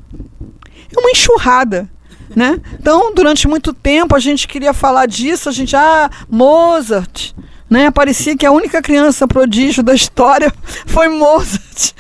É 0.94 0.98
uma 0.98 1.10
enxurrada. 1.10 1.88
Né? 2.34 2.60
Então, 2.78 3.12
durante 3.12 3.48
muito 3.48 3.72
tempo 3.72 4.14
a 4.14 4.20
gente 4.20 4.46
queria 4.46 4.72
falar 4.72 5.06
disso, 5.06 5.48
a 5.48 5.52
gente, 5.52 5.74
ah, 5.74 6.08
Mozart, 6.28 7.32
né? 7.68 7.90
Parecia 7.90 8.36
que 8.36 8.46
a 8.46 8.52
única 8.52 8.80
criança 8.80 9.26
prodígio 9.26 9.82
da 9.82 9.94
história 9.94 10.52
foi 10.86 11.08
Mozart, 11.08 11.92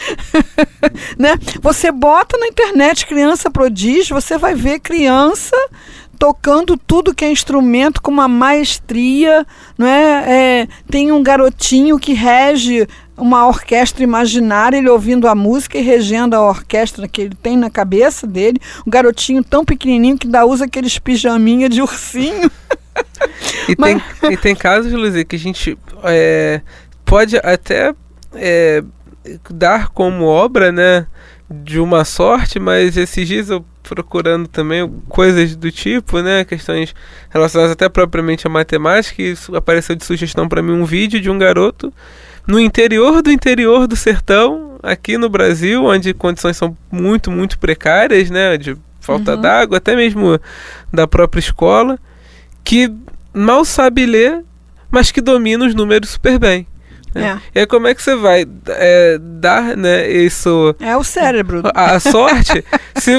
né? 1.18 1.34
Você 1.60 1.90
bota 1.90 2.38
na 2.38 2.46
internet 2.46 3.06
criança 3.06 3.50
prodígio, 3.50 4.20
você 4.20 4.38
vai 4.38 4.54
ver 4.54 4.78
criança 4.78 5.56
tocando 6.20 6.76
tudo 6.76 7.14
que 7.14 7.24
é 7.24 7.32
instrumento 7.32 8.02
com 8.02 8.10
uma 8.10 8.28
maestria, 8.28 9.46
não 9.78 9.86
é? 9.86 10.60
é? 10.60 10.68
Tem 10.90 11.10
um 11.10 11.22
garotinho 11.22 11.98
que 11.98 12.12
rege 12.12 12.86
uma 13.16 13.48
orquestra 13.48 14.04
imaginária, 14.04 14.76
ele 14.76 14.90
ouvindo 14.90 15.26
a 15.26 15.34
música 15.34 15.78
e 15.78 15.80
regendo 15.80 16.36
a 16.36 16.46
orquestra 16.46 17.08
que 17.08 17.22
ele 17.22 17.34
tem 17.34 17.56
na 17.56 17.70
cabeça 17.70 18.26
dele. 18.26 18.60
Um 18.86 18.90
garotinho 18.90 19.42
tão 19.42 19.64
pequenininho 19.64 20.18
que 20.18 20.28
dá 20.28 20.44
usa 20.44 20.66
aqueles 20.66 20.98
pijaminha 20.98 21.70
de 21.70 21.80
ursinho. 21.80 22.50
E, 23.66 23.74
Mas... 23.80 24.02
tem, 24.20 24.32
e 24.32 24.36
tem 24.36 24.54
casos, 24.54 24.92
Luzia, 24.92 25.24
que 25.24 25.36
a 25.36 25.38
gente 25.38 25.78
é, 26.04 26.60
pode 27.02 27.38
até 27.38 27.94
é, 28.34 28.84
dar 29.50 29.88
como 29.88 30.26
obra, 30.26 30.70
né? 30.70 31.06
De 31.50 31.80
uma 31.80 32.04
sorte, 32.04 32.60
mas 32.60 32.96
esses 32.96 33.26
dias 33.26 33.48
eu 33.48 33.64
procurando 33.82 34.46
também 34.46 34.88
coisas 35.08 35.56
do 35.56 35.70
tipo, 35.70 36.20
né? 36.20 36.44
Questões 36.44 36.94
relacionadas 37.30 37.72
até 37.72 37.88
propriamente 37.88 38.46
à 38.46 38.50
matemática. 38.50 39.22
E 39.22 39.32
isso 39.32 39.54
apareceu 39.56 39.96
de 39.96 40.04
sugestão 40.04 40.48
para 40.48 40.62
mim 40.62 40.72
um 40.72 40.84
vídeo 40.84 41.20
de 41.20 41.30
um 41.30 41.38
garoto 41.38 41.92
no 42.46 42.58
interior 42.58 43.22
do 43.22 43.30
interior 43.30 43.86
do 43.86 43.94
sertão, 43.96 44.78
aqui 44.82 45.16
no 45.16 45.28
Brasil, 45.28 45.84
onde 45.84 46.12
condições 46.14 46.56
são 46.56 46.76
muito, 46.90 47.30
muito 47.30 47.58
precárias, 47.58 48.30
né? 48.30 48.56
De 48.56 48.76
falta 49.00 49.34
uhum. 49.34 49.40
d'água, 49.40 49.78
até 49.78 49.94
mesmo 49.94 50.38
da 50.92 51.06
própria 51.06 51.40
escola, 51.40 51.98
que 52.64 52.92
mal 53.32 53.64
sabe 53.64 54.04
ler, 54.06 54.42
mas 54.90 55.10
que 55.10 55.20
domina 55.20 55.64
os 55.64 55.74
números 55.74 56.10
super 56.10 56.38
bem. 56.38 56.66
É. 57.14 57.38
E 57.54 57.60
aí 57.60 57.66
como 57.66 57.86
é 57.86 57.94
que 57.94 58.02
você 58.02 58.14
vai 58.14 58.46
é, 58.68 59.18
dar, 59.20 59.76
né, 59.76 60.08
isso... 60.10 60.74
É 60.80 60.96
o 60.96 61.02
cérebro. 61.02 61.62
A, 61.74 61.96
a 61.96 62.00
sorte? 62.00 62.64
se, 62.96 63.12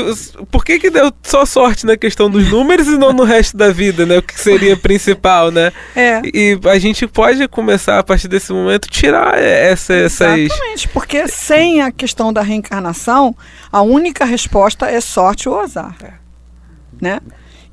por 0.50 0.64
que 0.64 0.80
que 0.80 0.90
deu 0.90 1.12
só 1.24 1.46
sorte 1.46 1.86
na 1.86 1.98
questão 1.98 2.30
dos 2.30 2.50
números 2.50 2.88
e 2.88 2.98
não 2.98 3.12
no 3.12 3.24
resto 3.24 3.58
da 3.58 3.72
vida, 3.72 4.06
né? 4.06 4.18
O 4.18 4.22
que 4.22 4.40
seria 4.40 4.78
principal, 4.78 5.52
né? 5.52 5.72
É. 5.96 6.22
E 6.24 6.60
a 6.66 6.80
gente 6.80 7.06
pode 7.08 7.48
começar, 7.48 8.00
a 8.00 8.04
partir 8.04 8.28
desse 8.28 8.54
momento, 8.54 8.90
tirar 8.90 9.38
essa, 9.38 9.94
essas... 9.94 10.40
Exatamente, 10.40 10.88
porque 10.90 11.28
sem 11.28 11.82
a 11.82 11.92
questão 11.92 12.32
da 12.32 12.42
reencarnação, 12.42 13.36
a 13.72 13.82
única 13.82 14.26
resposta 14.26 14.86
é 14.86 15.02
sorte 15.02 15.50
ou 15.50 15.60
azar. 15.60 15.96
É. 16.02 16.14
Né? 17.02 17.20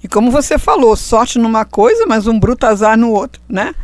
E 0.02 0.08
como 0.08 0.30
você 0.30 0.58
falou, 0.58 0.94
sorte 0.96 1.38
numa 1.38 1.64
coisa, 1.64 2.06
mas 2.06 2.26
um 2.26 2.38
bruto 2.38 2.66
azar 2.66 2.96
no 2.96 3.10
outro, 3.10 3.40
né? 3.48 3.75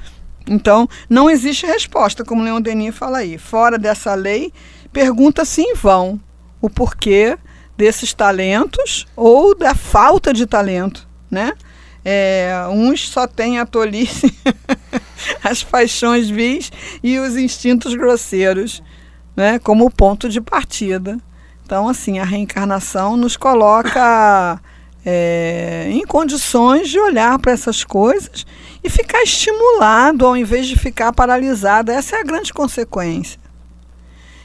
Então, 0.47 0.89
não 1.09 1.31
existe 1.31 1.67
resposta, 1.67 2.25
como 2.25 2.43
Leon 2.43 2.61
Denis 2.61 2.95
fala 2.95 3.19
aí. 3.19 3.39
Fora 3.39 3.79
dessa 3.79 4.15
lei, 4.15 4.53
pergunta-se 4.93 5.63
em 5.63 5.75
vão 5.75 6.21
o 6.61 6.69
porquê 6.69 7.37
desses 7.77 8.13
talentos 8.13 9.07
ou 9.17 9.57
da 9.57 9.75
falta 9.75 10.33
de 10.33 10.47
talento, 10.47 11.09
né? 11.31 11.53
É, 12.05 12.67
uns 12.71 13.09
só 13.09 13.27
têm 13.27 13.59
a 13.59 13.65
tolice, 13.65 14.33
as 15.43 15.65
paixões 15.65 16.29
vis 16.29 16.71
e 17.03 17.19
os 17.19 17.37
instintos 17.37 17.95
grosseiros, 17.95 18.83
né? 19.35 19.59
Como 19.59 19.91
ponto 19.91 20.29
de 20.29 20.41
partida. 20.41 21.19
Então, 21.65 21.89
assim, 21.89 22.19
a 22.19 22.25
reencarnação 22.25 23.17
nos 23.17 23.39
coloca 23.39 24.61
é, 25.05 25.87
em 25.91 26.05
condições 26.07 26.91
de 26.91 27.01
olhar 27.01 27.39
para 27.39 27.53
essas 27.53 27.83
coisas 27.83 28.47
e 28.85 28.91
ficar 28.91 29.23
estimulado 29.23 30.27
ao 30.27 30.37
invés 30.37 30.67
de 30.67 30.77
ficar 30.77 31.11
paralisado. 31.13 31.91
Essa 31.91 32.17
é 32.17 32.21
a 32.21 32.25
grande 32.25 32.53
consequência. 32.53 33.41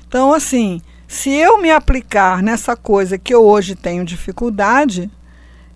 Então, 0.07 0.33
assim, 0.33 0.81
se 1.05 1.29
eu 1.29 1.61
me 1.61 1.69
aplicar 1.69 2.41
nessa 2.41 2.75
coisa 2.75 3.17
que 3.17 3.33
eu 3.33 3.43
hoje 3.43 3.75
tenho 3.75 4.05
dificuldade, 4.05 5.11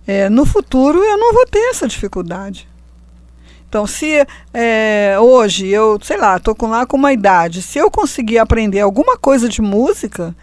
é, 0.06 0.30
no 0.30 0.46
futuro 0.46 0.98
eu 1.04 1.18
não 1.18 1.34
vou 1.34 1.46
ter 1.46 1.70
essa 1.70 1.86
dificuldade. 1.86 2.66
Então, 3.68 3.86
se 3.86 4.24
é, 4.52 5.16
hoje 5.20 5.66
eu, 5.66 5.98
sei 6.02 6.16
lá, 6.16 6.36
estou 6.36 6.54
com 6.54 6.68
lá 6.68 6.86
com 6.86 6.96
uma 6.96 7.12
idade, 7.12 7.60
se 7.60 7.78
eu 7.78 7.90
conseguir 7.90 8.38
aprender 8.38 8.80
alguma 8.80 9.18
coisa 9.18 9.48
de 9.48 9.60
música, 9.60 10.34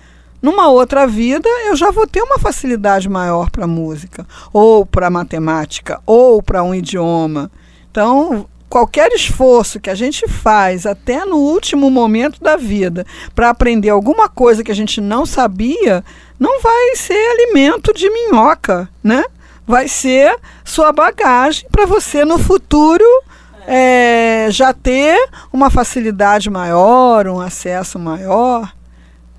numa 0.41 0.67
outra 0.67 1.07
vida 1.07 1.47
eu 1.65 1.75
já 1.75 1.91
vou 1.91 2.05
ter 2.05 2.21
uma 2.21 2.37
facilidade 2.37 3.07
maior 3.07 3.49
para 3.49 3.65
música, 3.65 4.27
ou 4.51 4.85
para 4.85 5.09
matemática, 5.09 6.01
ou 6.05 6.43
para 6.43 6.61
um 6.61 6.75
idioma. 6.75 7.49
Então, 7.91 8.47
qualquer 8.69 9.11
esforço 9.11 9.81
que 9.81 9.89
a 9.89 9.95
gente 9.95 10.25
faz 10.29 10.85
até 10.85 11.25
no 11.25 11.35
último 11.35 11.91
momento 11.91 12.41
da 12.41 12.55
vida 12.55 13.05
para 13.35 13.49
aprender 13.49 13.89
alguma 13.89 14.29
coisa 14.29 14.63
que 14.63 14.71
a 14.71 14.75
gente 14.75 15.01
não 15.01 15.25
sabia, 15.25 16.01
não 16.39 16.61
vai 16.61 16.95
ser 16.95 17.13
alimento 17.13 17.93
de 17.93 18.09
minhoca, 18.09 18.89
né? 19.03 19.25
Vai 19.67 19.89
ser 19.89 20.37
sua 20.63 20.93
bagagem 20.93 21.67
para 21.69 21.85
você 21.85 22.23
no 22.23 22.39
futuro 22.39 23.03
é, 23.67 24.47
já 24.49 24.73
ter 24.73 25.17
uma 25.51 25.69
facilidade 25.69 26.49
maior, 26.49 27.27
um 27.27 27.41
acesso 27.41 27.99
maior. 27.99 28.71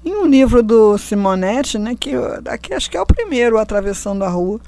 Em 0.05 0.15
um 0.15 0.27
livro 0.27 0.63
do 0.63 0.99
Simonetti, 0.99 1.79
né, 1.79 1.95
que 1.99 2.11
aqui 2.47 2.75
acho 2.75 2.91
que 2.91 2.97
é 2.97 3.01
o 3.01 3.07
primeiro, 3.07 3.57
Atravessando 3.57 4.25
a 4.25 4.29
Rua, 4.29 4.61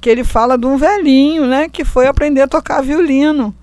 que 0.00 0.08
ele 0.08 0.24
fala 0.24 0.56
de 0.56 0.66
um 0.66 0.76
velhinho, 0.76 1.46
né, 1.46 1.68
que 1.68 1.84
foi 1.84 2.06
aprender 2.06 2.42
a 2.42 2.48
tocar 2.48 2.82
violino. 2.82 3.54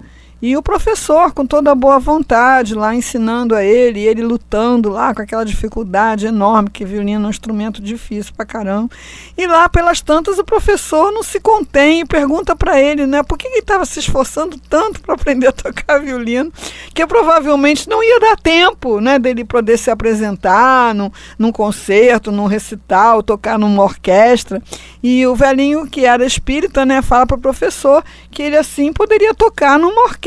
E 0.42 0.58
o 0.58 0.62
professor, 0.62 1.32
com 1.32 1.46
toda 1.46 1.72
a 1.72 1.75
boa 1.75 1.98
vontade, 1.98 2.75
lá 2.75 2.94
ensinando 2.94 3.56
a 3.56 3.63
ele, 3.63 4.01
ele 4.01 4.22
lutando 4.22 4.89
lá 4.89 5.15
com 5.15 5.22
aquela 5.22 5.46
dificuldade 5.46 6.27
enorme, 6.27 6.70
que 6.70 6.84
violino 6.84 7.24
é 7.24 7.27
um 7.27 7.30
instrumento 7.30 7.82
difícil 7.82 8.34
pra 8.36 8.46
caramba. 8.46 8.89
E 9.38 9.48
lá, 9.48 9.70
pelas 9.70 10.01
tantas, 10.01 10.38
o 10.38 10.44
professor 10.44 11.10
não 11.12 11.24
se 11.24 11.39
contém 11.39 12.01
e 12.01 12.06
pergunta 12.06 12.54
para 12.54 12.80
ele, 12.82 13.06
né, 13.06 13.24
por 13.24 13.38
que 13.38 13.48
ele 13.48 13.60
estava 13.60 13.86
se 13.86 14.00
esforçando 14.00 14.60
tanto 14.70 15.01
para 15.01 15.15
aprender 15.15 15.48
a 15.48 15.51
tocar 15.54 16.00
violino, 16.00 16.51
que 16.94 17.08
provavelmente 17.08 17.88
não 17.88 18.04
ia 18.04 18.20
dar 18.20 18.36
tempo, 18.36 19.00
né, 19.00 19.18
dele 19.18 19.46
poder 19.46 19.77
se 19.77 19.89
apresentar 19.89 20.94
num, 20.94 21.10
num 21.39 21.51
concerto, 21.51 22.30
num 22.32 22.46
recital, 22.46 23.24
tocar 23.24 23.58
numa 23.58 23.84
orquestra. 23.84 24.62
E 25.01 25.25
o 25.25 25.34
velhinho, 25.34 25.88
que 25.88 26.06
era 26.06 26.25
espírita, 26.25 26.86
né, 26.86 27.01
fala 27.01 27.25
para 27.25 27.38
o 27.38 27.42
professor 27.42 28.04
que 28.30 28.44
ele 28.44 28.58
assim 28.58 28.92
poderia 28.92 29.34
tocar 29.34 29.80
numa 29.80 30.04
orquestra 30.04 30.25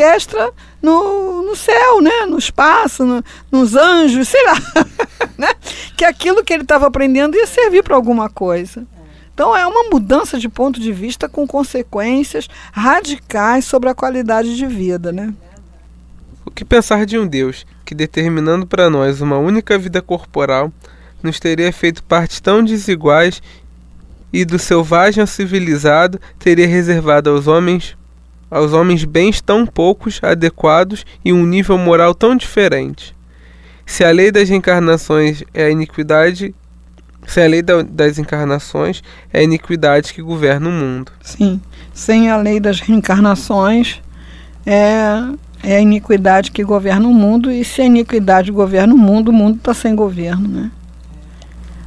no, 0.82 1.42
no 1.42 1.56
céu, 1.56 2.00
né? 2.00 2.26
no 2.26 2.38
espaço, 2.38 3.04
no, 3.04 3.22
nos 3.50 3.74
anjos, 3.74 4.28
sei 4.28 4.44
lá. 4.44 4.54
né? 5.36 5.48
Que 5.96 6.04
aquilo 6.04 6.44
que 6.44 6.52
ele 6.52 6.62
estava 6.62 6.86
aprendendo 6.86 7.36
ia 7.36 7.46
servir 7.46 7.82
para 7.82 7.96
alguma 7.96 8.28
coisa. 8.28 8.86
Então 9.34 9.56
é 9.56 9.66
uma 9.66 9.84
mudança 9.90 10.38
de 10.38 10.48
ponto 10.48 10.80
de 10.80 10.92
vista 10.92 11.28
com 11.28 11.46
consequências 11.46 12.48
radicais 12.72 13.64
sobre 13.64 13.88
a 13.88 13.94
qualidade 13.94 14.56
de 14.56 14.66
vida. 14.66 15.12
Né? 15.12 15.32
O 16.44 16.50
que 16.50 16.64
pensar 16.64 17.06
de 17.06 17.18
um 17.18 17.26
Deus 17.26 17.66
que, 17.84 17.94
determinando 17.94 18.66
para 18.66 18.90
nós 18.90 19.20
uma 19.20 19.38
única 19.38 19.78
vida 19.78 20.02
corporal, 20.02 20.72
nos 21.22 21.38
teria 21.40 21.72
feito 21.72 22.02
partes 22.02 22.40
tão 22.40 22.64
desiguais 22.64 23.42
e 24.32 24.44
do 24.44 24.58
selvagem 24.58 25.20
ao 25.20 25.26
civilizado 25.26 26.20
teria 26.38 26.66
reservado 26.66 27.30
aos 27.30 27.46
homens 27.46 27.97
aos 28.50 28.72
homens 28.72 29.04
bens 29.04 29.40
tão 29.40 29.66
poucos 29.66 30.20
adequados 30.22 31.04
e 31.24 31.32
um 31.32 31.44
nível 31.46 31.76
moral 31.76 32.14
tão 32.14 32.36
diferente. 32.36 33.14
Se 33.84 34.04
a 34.04 34.10
lei 34.10 34.30
das 34.30 34.50
encarnações 34.50 35.42
é 35.52 35.64
a 35.64 35.70
iniquidade, 35.70 36.54
se 37.26 37.40
a 37.40 37.46
lei 37.46 37.62
da, 37.62 37.82
das 37.82 38.18
encarnações 38.18 39.02
é 39.32 39.40
a 39.40 39.42
iniquidade 39.42 40.12
que 40.12 40.22
governa 40.22 40.68
o 40.68 40.72
mundo. 40.72 41.12
Sim, 41.22 41.60
sem 41.92 42.30
a 42.30 42.36
lei 42.36 42.60
das 42.60 42.80
reencarnações 42.80 44.02
é, 44.66 45.22
é 45.62 45.76
a 45.76 45.80
iniquidade 45.80 46.50
que 46.50 46.62
governa 46.62 47.08
o 47.08 47.14
mundo 47.14 47.50
e 47.50 47.64
se 47.64 47.80
a 47.80 47.86
iniquidade 47.86 48.50
governa 48.50 48.94
o 48.94 48.98
mundo, 48.98 49.28
o 49.28 49.32
mundo 49.32 49.56
está 49.56 49.72
sem 49.72 49.94
governo, 49.94 50.48
né? 50.48 50.70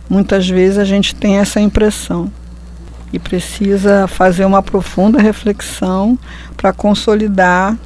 Muitas 0.09 0.49
vezes 0.49 0.77
a 0.77 0.83
gente 0.83 1.15
tem 1.15 1.37
essa 1.37 1.61
impressão 1.61 2.31
e 3.13 3.19
precisa 3.19 4.07
fazer 4.07 4.45
uma 4.45 4.61
profunda 4.61 5.21
reflexão 5.21 6.17
para 6.55 6.71
consolidar 6.71 7.77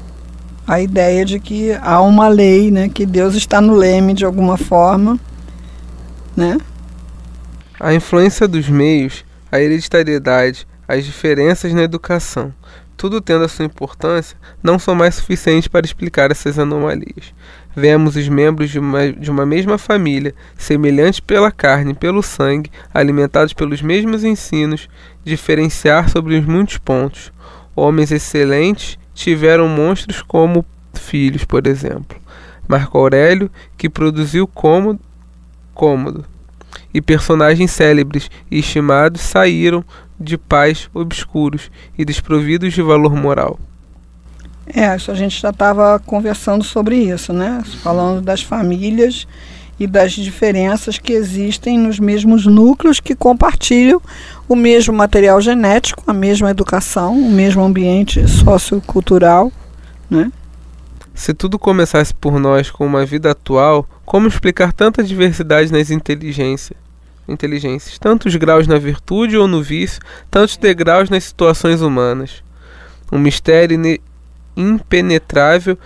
a 0.67 0.81
ideia 0.81 1.23
de 1.23 1.39
que 1.39 1.73
há 1.81 2.01
uma 2.01 2.27
lei, 2.27 2.71
né, 2.71 2.89
que 2.89 3.05
Deus 3.05 3.35
está 3.35 3.61
no 3.61 3.75
leme 3.75 4.13
de 4.13 4.25
alguma 4.25 4.57
forma, 4.57 5.19
né? 6.35 6.57
A 7.79 7.93
influência 7.93 8.47
dos 8.47 8.67
meios, 8.67 9.23
a 9.51 9.59
hereditariedade, 9.59 10.67
as 10.87 11.05
diferenças 11.05 11.73
na 11.73 11.83
educação, 11.83 12.53
tudo 12.97 13.21
tendo 13.21 13.45
a 13.45 13.47
sua 13.47 13.65
importância, 13.65 14.37
não 14.61 14.79
são 14.79 14.95
mais 14.95 15.15
suficientes 15.15 15.67
para 15.67 15.85
explicar 15.85 16.31
essas 16.31 16.57
anomalias. 16.57 17.33
Vemos 17.75 18.15
os 18.15 18.27
membros 18.27 18.69
de 18.69 18.79
uma, 18.79 19.11
de 19.11 19.29
uma 19.29 19.45
mesma 19.45 19.77
família, 19.77 20.33
semelhantes 20.57 21.19
pela 21.19 21.51
carne 21.51 21.91
e 21.91 21.95
pelo 21.95 22.23
sangue, 22.23 22.71
alimentados 22.93 23.53
pelos 23.53 23.81
mesmos 23.81 24.23
ensinos, 24.23 24.89
diferenciar 25.23 26.09
sobre 26.09 26.37
os 26.37 26.45
muitos 26.45 26.77
pontos. 26.77 27.33
Homens 27.75 28.11
excelentes 28.11 28.97
tiveram 29.13 29.67
monstros 29.67 30.21
como 30.21 30.65
filhos, 30.93 31.43
por 31.43 31.67
exemplo. 31.67 32.17
Marco 32.67 32.97
Aurélio, 32.97 33.51
que 33.77 33.89
produziu 33.89 34.47
cômodo, 34.47 34.99
cômodo 35.73 36.25
e 36.95 37.01
personagens 37.01 37.71
célebres 37.71 38.31
e 38.49 38.59
estimados 38.59 39.19
saíram 39.19 39.83
de 40.19 40.37
pais 40.37 40.89
obscuros 40.93 41.69
e 41.97 42.05
desprovidos 42.05 42.73
de 42.73 42.81
valor 42.81 43.15
moral. 43.15 43.59
É, 44.67 44.95
isso 44.95 45.11
a 45.11 45.15
gente 45.15 45.39
já 45.39 45.49
estava 45.49 45.99
conversando 45.99 46.63
sobre 46.63 46.95
isso, 46.95 47.31
né? 47.31 47.61
Falando 47.83 48.21
das 48.21 48.41
famílias 48.41 49.27
e 49.79 49.85
das 49.85 50.13
diferenças 50.13 50.97
que 50.97 51.13
existem 51.13 51.77
nos 51.77 51.99
mesmos 51.99 52.45
núcleos 52.45 52.99
que 52.99 53.15
compartilham 53.15 54.01
o 54.47 54.55
mesmo 54.55 54.93
material 54.93 55.39
genético, 55.41 56.03
a 56.07 56.13
mesma 56.13 56.49
educação, 56.49 57.13
o 57.13 57.31
mesmo 57.31 57.63
ambiente 57.63 58.27
sociocultural, 58.27 59.51
né? 60.09 60.31
Se 61.13 61.33
tudo 61.33 61.57
começasse 61.57 62.13
por 62.13 62.39
nós 62.39 62.69
com 62.69 62.85
uma 62.85 63.05
vida 63.05 63.31
atual, 63.31 63.87
como 64.05 64.27
explicar 64.27 64.73
tanta 64.73 65.03
diversidade 65.03 65.71
nas 65.71 65.89
inteligências? 65.89 66.77
Inteligências, 67.27 67.97
tantos 67.97 68.35
graus 68.35 68.67
na 68.67 68.77
virtude 68.77 69.37
ou 69.37 69.47
no 69.47 69.63
vício, 69.63 70.01
tantos 70.29 70.57
degraus 70.57 71.09
nas 71.09 71.23
situações 71.23 71.81
humanas. 71.81 72.43
Um 73.11 73.19
mistério 73.19 73.79
impenetrável 74.55 75.77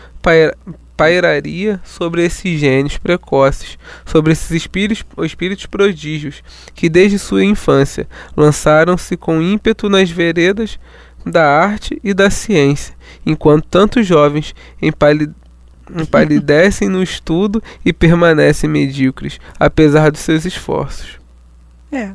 pairaria 0.95 1.79
sobre 1.83 2.25
esses 2.25 2.59
gênios 2.59 2.97
precoces, 2.97 3.77
sobre 4.05 4.33
esses 4.33 4.51
espíritos, 4.51 5.05
espíritos 5.25 5.65
prodígios, 5.65 6.43
que 6.75 6.89
desde 6.89 7.17
sua 7.17 7.43
infância 7.43 8.07
lançaram-se 8.35 9.15
com 9.15 9.41
ímpeto 9.41 9.89
nas 9.89 10.09
veredas 10.09 10.77
da 11.25 11.45
arte 11.45 11.99
e 12.03 12.13
da 12.13 12.29
ciência, 12.29 12.95
enquanto 13.25 13.67
tantos 13.67 14.07
jovens 14.07 14.55
empalidecem 14.81 16.87
no 16.87 17.03
estudo 17.03 17.61
e 17.83 17.91
permanecem 17.91 18.69
medíocres, 18.69 19.39
apesar 19.59 20.11
dos 20.11 20.21
seus 20.21 20.45
esforços. 20.45 21.18
É. 21.91 22.11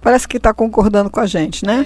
Parece 0.00 0.28
que 0.28 0.36
está 0.36 0.52
concordando 0.52 1.08
com 1.08 1.18
a 1.18 1.26
gente, 1.26 1.64
né? 1.64 1.84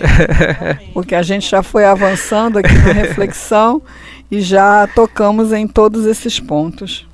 Porque 0.92 1.14
a 1.14 1.22
gente 1.22 1.48
já 1.48 1.62
foi 1.62 1.84
avançando 1.84 2.58
aqui 2.58 2.74
na 2.74 2.92
reflexão 2.92 3.80
e 4.28 4.40
já 4.40 4.88
tocamos 4.88 5.52
em 5.52 5.68
todos 5.68 6.04
esses 6.04 6.40
pontos. 6.40 7.06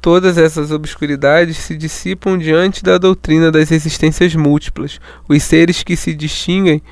Todas 0.00 0.38
essas 0.38 0.70
obscuridades 0.70 1.58
se 1.58 1.76
dissipam 1.76 2.38
diante 2.38 2.82
da 2.82 2.96
doutrina 2.96 3.50
das 3.50 3.70
existências 3.70 4.34
múltiplas. 4.34 4.98
Os 5.28 5.42
seres 5.42 5.82
que 5.82 5.96
se 5.96 6.14
distinguem 6.14 6.82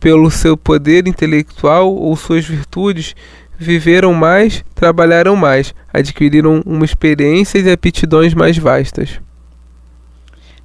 pelo 0.00 0.30
seu 0.30 0.56
poder 0.56 1.06
intelectual 1.06 1.94
ou 1.94 2.16
suas 2.16 2.44
virtudes 2.44 3.14
viveram 3.56 4.12
mais, 4.12 4.64
trabalharam 4.74 5.36
mais, 5.36 5.74
adquiriram 5.92 6.60
uma 6.66 6.84
experiência 6.84 7.58
e 7.58 7.70
aptidões 7.70 8.34
mais 8.34 8.58
vastas. 8.58 9.20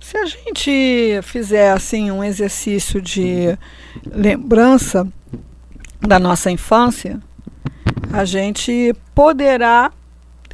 Se 0.10 0.17
a 0.17 0.26
gente 0.26 1.19
fizer 1.22 1.72
assim 1.72 2.10
um 2.10 2.24
exercício 2.24 3.00
de 3.00 3.56
lembrança 4.12 5.08
da 6.02 6.17
nossa 6.17 6.50
infância, 6.50 7.19
a 8.12 8.26
gente 8.26 8.95
poderá, 9.13 9.91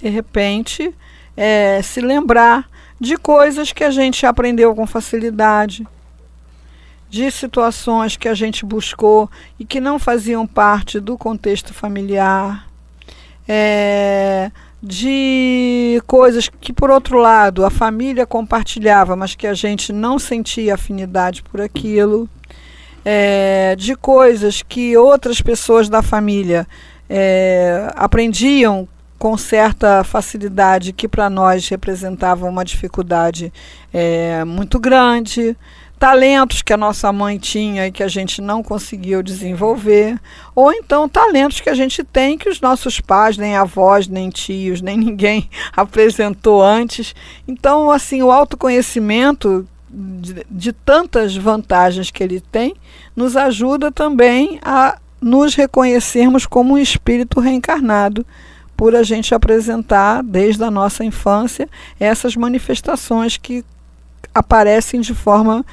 de 0.02 0.10
repente, 0.10 0.94
é, 1.38 1.82
se 1.82 2.02
lembrar 2.02 2.70
de 3.00 3.16
coisas 3.16 3.72
que 3.72 3.86
a 3.86 3.92
gente 3.92 4.26
aprendeu 4.26 4.76
com 4.76 4.86
facilidade, 4.86 5.88
de 7.10 7.32
situações 7.32 8.18
que 8.18 8.28
a 8.28 8.34
gente 8.34 8.66
buscou 8.66 9.32
e 9.58 9.64
que 9.64 9.80
não 9.80 9.98
faziam 9.98 10.46
parte 10.46 11.00
do 11.00 11.18
contexto 11.18 11.74
familiar, 11.74 12.68
é, 13.48 14.52
de 14.82 16.02
coisas 16.06 16.50
que, 16.62 16.72
por 16.72 16.90
outro 16.90 17.18
lado, 17.18 17.66
a 17.66 17.70
família 17.70 18.26
compartilhava, 18.26 19.16
mas 19.16 19.36
que 19.36 19.48
a 19.48 19.54
gente 19.54 19.92
não 19.92 20.20
sentia 20.20 20.76
afinidade 20.76 21.42
por 21.44 21.62
aquilo, 21.62 22.30
é, 23.04 23.76
de 23.78 23.96
coisas 23.96 24.62
que 24.62 24.98
outras 24.98 25.42
pessoas 25.42 25.88
da 25.88 26.02
família 26.02 26.68
é, 27.10 27.92
aprendiam 27.96 28.88
com 29.18 29.38
certa 29.38 30.04
facilidade, 30.04 30.92
que 30.92 31.08
para 31.08 31.30
nós 31.30 31.68
representava 31.70 32.46
uma 32.48 32.66
dificuldade 32.66 33.52
é, 33.94 34.44
muito 34.44 34.80
grande 34.80 35.56
talentos 35.98 36.62
que 36.62 36.74
a 36.74 36.78
nossa 36.78 37.12
mãe 37.12 37.38
tinha 37.38 37.88
e 37.88 37.92
que 37.92 38.04
a 38.04 38.08
gente 38.08 38.42
não 38.42 38.62
conseguiu 38.62 39.24
desenvolver, 39.24 40.20
ou 40.54 40.72
então 40.72 41.08
talentos 41.08 41.62
que 41.62 41.70
a 41.70 41.74
gente 41.74 42.04
tem 42.04 42.38
que 42.38 42.50
os 42.50 42.62
nossos 42.62 43.00
pais, 43.00 43.38
nem 43.38 43.56
avós, 43.56 44.08
nem 44.08 44.30
tios, 44.30 44.82
nem 44.82 44.98
ninguém 45.00 45.50
apresentou 45.76 46.62
antes. 46.62 47.16
Então, 47.48 47.90
assim, 47.90 48.22
o 48.22 48.32
autoconhecimento 48.32 49.68
de, 49.90 50.46
de 50.50 50.74
tantas 50.74 51.36
vantagens 51.36 52.12
que 52.12 52.24
ele 52.24 52.42
tem 52.42 52.76
nos 53.16 53.38
ajuda 53.38 53.92
também 53.92 54.60
a 54.64 54.98
nos 55.22 55.56
reconhecermos 55.56 56.46
como 56.46 56.74
um 56.74 56.78
espírito 56.78 57.40
reencarnado 57.40 58.26
por 58.76 58.94
a 58.94 59.04
gente 59.04 59.34
apresentar 59.34 60.22
desde 60.22 60.64
a 60.64 60.70
nossa 60.70 61.04
infância 61.06 61.70
essas 62.00 62.36
manifestações 62.36 63.38
que 63.38 63.64
aparecem 64.36 65.00
de 65.00 65.16
forma 65.16 65.66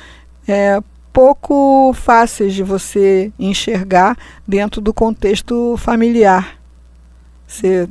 é, 0.47 0.81
pouco 1.13 1.93
fáceis 1.93 2.55
de 2.55 2.63
você 2.63 3.33
enxergar 3.39 4.17
dentro 4.47 4.81
do 4.81 4.95
contexto 4.95 5.77
familiar. 5.77 6.57
Você 7.47 7.89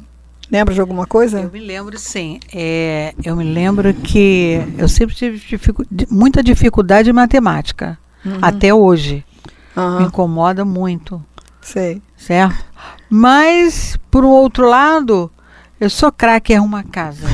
lembra 0.50 0.74
de 0.74 0.82
alguma 0.82 1.06
coisa? 1.06 1.42
Eu 1.42 1.52
me 1.52 1.60
lembro, 1.60 2.00
sim. 2.00 2.40
É, 2.54 3.14
eu 3.24 3.36
me 3.36 3.44
lembro 3.44 3.94
que 3.94 4.60
eu 4.78 4.88
sempre 4.88 5.14
tive 5.14 5.38
dificu 5.38 5.86
muita 6.10 6.42
dificuldade 6.42 7.10
em 7.10 7.14
matemática, 7.14 8.00
uhum. 8.26 8.40
até 8.42 8.74
hoje. 8.74 9.24
Uhum. 9.76 10.00
Me 10.00 10.06
incomoda 10.06 10.66
muito. 10.66 11.24
Sei. 11.62 12.02
Certo? 12.18 12.66
Mas, 13.10 13.98
por 14.10 14.26
um 14.26 14.30
outro 14.30 14.68
lado, 14.68 15.32
eu 15.80 15.90
sou 15.90 16.12
craque 16.12 16.54
em 16.54 16.58
arrumar 16.58 16.84
casa. 16.84 17.28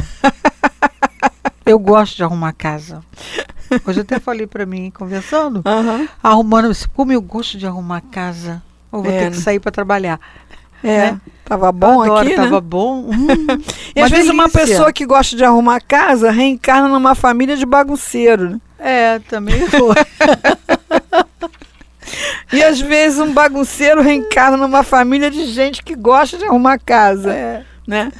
Eu 1.67 1.79
gosto 1.79 2.15
de 2.15 2.23
arrumar 2.23 2.53
casa. 2.53 3.03
Hoje 3.85 4.01
até 4.01 4.19
falei 4.19 4.47
para 4.47 4.65
mim, 4.65 4.89
conversando, 4.91 5.57
uhum. 5.65 6.07
arrumando, 6.23 6.73
como 6.93 7.11
eu 7.11 7.21
gosto 7.21 7.57
de 7.57 7.67
arrumar 7.67 8.01
casa, 8.01 8.63
ou 8.91 9.03
vou 9.03 9.11
é. 9.11 9.19
ter 9.19 9.31
que 9.31 9.37
sair 9.37 9.59
para 9.59 9.71
trabalhar. 9.71 10.19
É, 10.83 11.11
né? 11.11 11.21
tava 11.43 11.71
bom 11.71 12.03
Adoro, 12.03 12.27
aqui, 12.27 12.35
tava 12.35 12.55
né? 12.55 12.61
bom. 12.61 13.09
Hum, 13.17 13.61
e 13.95 14.01
às 14.01 14.11
vezes 14.11 14.29
uma 14.29 14.47
pessoa 14.47 14.93
que 14.93 15.05
gosta 15.05 15.35
de 15.35 15.43
arrumar 15.43 15.81
casa 15.81 16.29
reencarna 16.29 16.87
numa 16.87 17.15
família 17.15 17.57
de 17.57 17.65
bagunceiro. 17.65 18.49
Né? 18.51 18.59
É, 18.79 19.19
também 19.19 19.65
foi. 19.67 19.95
e 22.53 22.63
às 22.63 22.79
vezes 22.79 23.19
um 23.19 23.33
bagunceiro 23.33 24.01
reencarna 24.01 24.55
numa 24.55 24.83
família 24.83 25.31
de 25.31 25.45
gente 25.47 25.81
que 25.81 25.95
gosta 25.95 26.37
de 26.37 26.45
arrumar 26.45 26.79
casa, 26.79 27.33
é. 27.33 27.65
né? 27.87 28.11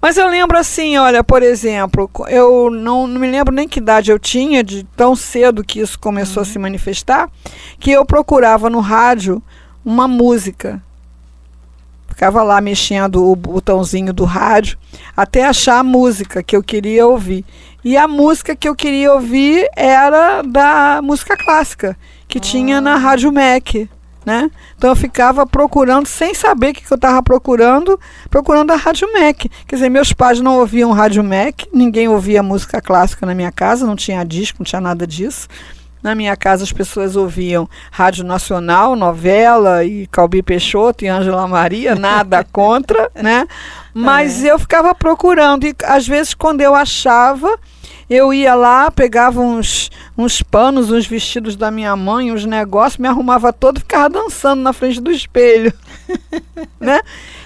Mas 0.00 0.16
eu 0.16 0.26
lembro 0.28 0.56
assim, 0.56 0.96
olha, 0.96 1.22
por 1.22 1.42
exemplo, 1.42 2.10
eu 2.28 2.70
não, 2.70 3.06
não, 3.06 3.20
me 3.20 3.30
lembro 3.30 3.54
nem 3.54 3.68
que 3.68 3.80
idade 3.80 4.10
eu 4.10 4.18
tinha, 4.18 4.64
de 4.64 4.82
tão 4.96 5.14
cedo 5.14 5.62
que 5.62 5.80
isso 5.80 5.98
começou 5.98 6.42
uhum. 6.42 6.48
a 6.48 6.52
se 6.52 6.58
manifestar, 6.58 7.30
que 7.78 7.90
eu 7.90 8.04
procurava 8.04 8.70
no 8.70 8.80
rádio 8.80 9.42
uma 9.84 10.08
música. 10.08 10.82
Ficava 12.08 12.42
lá 12.42 12.60
mexendo 12.60 13.30
o 13.30 13.36
botãozinho 13.36 14.12
do 14.12 14.24
rádio 14.24 14.78
até 15.16 15.46
achar 15.46 15.78
a 15.78 15.84
música 15.84 16.42
que 16.42 16.56
eu 16.56 16.62
queria 16.62 17.06
ouvir. 17.06 17.44
E 17.84 17.96
a 17.96 18.08
música 18.08 18.56
que 18.56 18.68
eu 18.68 18.74
queria 18.74 19.12
ouvir 19.12 19.68
era 19.76 20.42
da 20.42 21.00
música 21.02 21.36
clássica, 21.36 21.96
que 22.26 22.38
uhum. 22.38 22.42
tinha 22.42 22.80
na 22.80 22.94
ah. 22.94 22.98
Rádio 22.98 23.30
MEC 23.30 23.88
né? 24.24 24.50
Então 24.76 24.90
eu 24.90 24.96
ficava 24.96 25.46
procurando, 25.46 26.06
sem 26.06 26.34
saber 26.34 26.70
o 26.70 26.74
que, 26.74 26.82
que 26.82 26.92
eu 26.92 26.96
estava 26.96 27.22
procurando, 27.22 27.98
procurando 28.28 28.70
a 28.70 28.76
Rádio 28.76 29.08
Mac. 29.12 29.46
Quer 29.66 29.76
dizer, 29.76 29.88
meus 29.88 30.12
pais 30.12 30.40
não 30.40 30.58
ouviam 30.58 30.92
Rádio 30.92 31.24
Mac, 31.24 31.62
ninguém 31.72 32.08
ouvia 32.08 32.42
música 32.42 32.80
clássica 32.80 33.24
na 33.26 33.34
minha 33.34 33.52
casa, 33.52 33.86
não 33.86 33.96
tinha 33.96 34.24
disco, 34.24 34.58
não 34.60 34.64
tinha 34.64 34.80
nada 34.80 35.06
disso. 35.06 35.48
Na 36.02 36.14
minha 36.14 36.34
casa 36.34 36.64
as 36.64 36.72
pessoas 36.72 37.14
ouviam 37.14 37.68
Rádio 37.90 38.24
Nacional, 38.24 38.96
novela 38.96 39.84
e 39.84 40.06
Calbi 40.06 40.42
Peixoto 40.42 41.04
e 41.04 41.08
Ângela 41.08 41.46
Maria, 41.46 41.94
nada 41.94 42.42
contra, 42.50 43.10
né? 43.14 43.46
Mas 43.92 44.42
é. 44.42 44.50
eu 44.50 44.58
ficava 44.58 44.94
procurando 44.94 45.66
e 45.66 45.74
às 45.84 46.08
vezes 46.08 46.32
quando 46.32 46.62
eu 46.62 46.74
achava, 46.74 47.58
eu 48.10 48.34
ia 48.34 48.56
lá, 48.56 48.90
pegava 48.90 49.40
uns, 49.40 49.88
uns 50.18 50.42
panos, 50.42 50.90
uns 50.90 51.06
vestidos 51.06 51.54
da 51.54 51.70
minha 51.70 51.94
mãe, 51.94 52.32
uns 52.32 52.44
negócios, 52.44 52.98
me 52.98 53.06
arrumava 53.06 53.52
todo 53.52 53.76
e 53.76 53.80
ficava 53.80 54.10
dançando 54.10 54.60
na 54.60 54.72
frente 54.72 55.00
do 55.00 55.12
espelho. 55.12 55.72
né? 56.80 57.00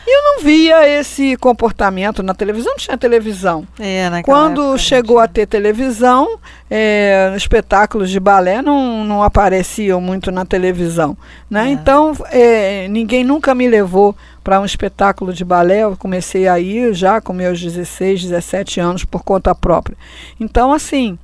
E 0.07 0.19
eu 0.19 0.23
não 0.23 0.43
via 0.43 0.87
esse 0.87 1.37
comportamento 1.37 2.23
na 2.23 2.35
televisão, 2.35 2.73
não 2.73 2.79
tinha 2.79 2.99
televisão. 2.99 3.67
É, 3.79 4.11
Quando 4.23 4.77
chegou 4.77 5.19
a 5.19 5.27
ter 5.27 5.47
televisão, 5.47 6.39
é, 6.71 7.33
espetáculos 7.37 8.11
de 8.11 8.21
balé 8.21 8.61
não, 8.61 9.05
não 9.05 9.23
apareciam 9.23 10.01
muito 10.01 10.31
na 10.31 10.45
televisão. 10.45 11.17
Né? 11.49 11.69
É. 11.69 11.71
Então, 11.71 12.13
é, 12.31 12.89
ninguém 12.89 13.25
nunca 13.25 13.55
me 13.55 13.67
levou 13.67 14.15
para 14.43 14.61
um 14.61 14.65
espetáculo 14.65 15.33
de 15.33 15.45
balé. 15.45 15.85
Eu 15.85 15.97
comecei 15.97 16.47
a 16.47 16.61
ir 16.61 16.93
já 16.93 17.21
com 17.21 17.33
meus 17.33 17.61
16, 17.61 18.25
17 18.25 18.81
anos 18.81 19.05
por 19.05 19.25
conta 19.25 19.55
própria. 19.55 19.97
Então, 20.39 20.71
assim, 20.71 21.19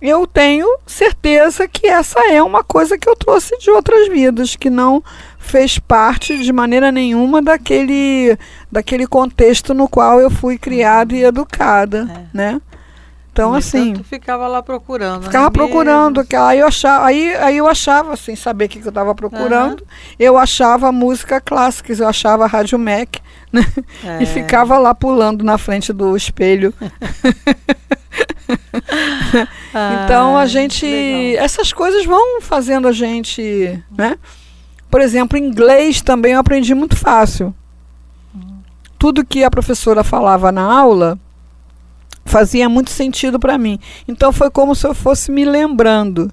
eu 0.00 0.26
tenho 0.26 0.66
certeza 0.86 1.66
que 1.66 1.86
essa 1.86 2.20
é 2.30 2.42
uma 2.42 2.62
coisa 2.62 2.98
que 2.98 3.08
eu 3.08 3.16
trouxe 3.16 3.56
de 3.58 3.70
outras 3.70 4.08
vidas, 4.08 4.54
que 4.54 4.68
não 4.68 5.02
fez 5.46 5.78
parte 5.78 6.38
de 6.38 6.52
maneira 6.52 6.92
nenhuma 6.92 7.40
daquele, 7.40 8.36
daquele 8.70 9.06
contexto 9.06 9.72
no 9.72 9.88
qual 9.88 10.20
eu 10.20 10.30
fui 10.30 10.58
criada 10.58 11.14
e 11.14 11.24
educada, 11.24 12.08
é. 12.10 12.36
né? 12.36 12.60
Então, 13.36 13.52
assim. 13.52 13.92
Tu 13.92 14.02
ficava 14.02 14.48
lá 14.48 14.62
procurando. 14.62 15.24
Ficava 15.24 15.44
né? 15.44 15.50
procurando. 15.50 16.24
Que, 16.24 16.34
aí, 16.34 16.60
eu 16.60 16.68
achava, 16.68 17.04
aí, 17.04 17.34
aí 17.36 17.58
eu 17.58 17.68
achava, 17.68 18.16
sem 18.16 18.34
saber 18.34 18.64
o 18.64 18.68
que, 18.70 18.80
que 18.80 18.86
eu 18.86 18.90
estava 18.90 19.14
procurando, 19.14 19.82
uhum. 19.82 19.86
eu 20.18 20.38
achava 20.38 20.90
música 20.90 21.38
clássica, 21.38 21.92
eu 21.92 22.08
achava 22.08 22.46
Rádio 22.46 22.78
Mac, 22.78 23.16
né? 23.52 23.60
É. 24.02 24.22
E 24.22 24.26
ficava 24.26 24.78
lá 24.78 24.94
pulando 24.94 25.44
na 25.44 25.58
frente 25.58 25.92
do 25.92 26.16
espelho. 26.16 26.72
então 30.04 30.38
a 30.38 30.46
gente. 30.46 30.86
Legal. 30.86 31.44
Essas 31.44 31.74
coisas 31.74 32.06
vão 32.06 32.40
fazendo 32.40 32.88
a 32.88 32.92
gente. 32.92 33.82
Né? 33.94 34.16
Por 34.96 35.02
exemplo, 35.02 35.36
inglês 35.36 36.00
também 36.00 36.32
eu 36.32 36.40
aprendi 36.40 36.74
muito 36.74 36.96
fácil. 36.96 37.54
Tudo 38.98 39.26
que 39.26 39.44
a 39.44 39.50
professora 39.50 40.02
falava 40.02 40.50
na 40.50 40.62
aula 40.62 41.18
fazia 42.24 42.66
muito 42.66 42.88
sentido 42.88 43.38
para 43.38 43.58
mim. 43.58 43.78
Então 44.08 44.32
foi 44.32 44.50
como 44.50 44.74
se 44.74 44.86
eu 44.86 44.94
fosse 44.94 45.30
me 45.30 45.44
lembrando. 45.44 46.32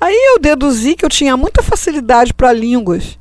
Aí 0.00 0.16
eu 0.32 0.38
deduzi 0.38 0.96
que 0.96 1.04
eu 1.04 1.10
tinha 1.10 1.36
muita 1.36 1.62
facilidade 1.62 2.32
para 2.32 2.50
línguas. 2.50 3.18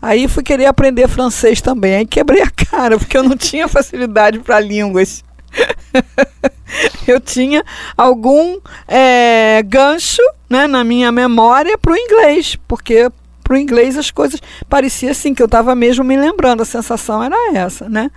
Aí 0.00 0.26
fui 0.26 0.42
querer 0.42 0.64
aprender 0.64 1.06
francês 1.06 1.60
também. 1.60 1.96
Aí 1.96 2.06
quebrei 2.06 2.40
a 2.40 2.48
cara, 2.70 2.96
porque 2.96 3.18
eu 3.18 3.22
não 3.22 3.36
tinha 3.36 3.68
facilidade 3.68 4.38
para 4.38 4.58
línguas. 4.58 5.22
eu 7.06 7.20
tinha 7.20 7.62
algum 7.94 8.58
é, 8.88 9.62
gancho 9.66 10.22
né, 10.48 10.66
na 10.66 10.82
minha 10.82 11.12
memória 11.12 11.76
para 11.76 11.92
o 11.92 11.96
inglês, 11.98 12.56
porque 12.66 13.10
para 13.50 13.56
o 13.56 13.58
inglês 13.58 13.98
as 13.98 14.12
coisas 14.12 14.40
parecia 14.68 15.10
assim 15.10 15.34
que 15.34 15.42
eu 15.42 15.46
estava 15.46 15.74
mesmo 15.74 16.04
me 16.04 16.16
lembrando. 16.16 16.62
A 16.62 16.64
sensação 16.64 17.20
era 17.20 17.34
essa, 17.52 17.88
né? 17.88 18.08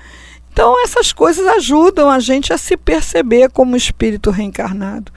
Então, 0.52 0.76
essas 0.84 1.12
coisas 1.12 1.48
ajudam 1.48 2.08
a 2.08 2.20
gente 2.20 2.54
a 2.54 2.58
se 2.60 2.78
perceber 2.78 3.50
como 3.50 3.76
espírito 3.76 4.30
reencarnado. 4.30 5.12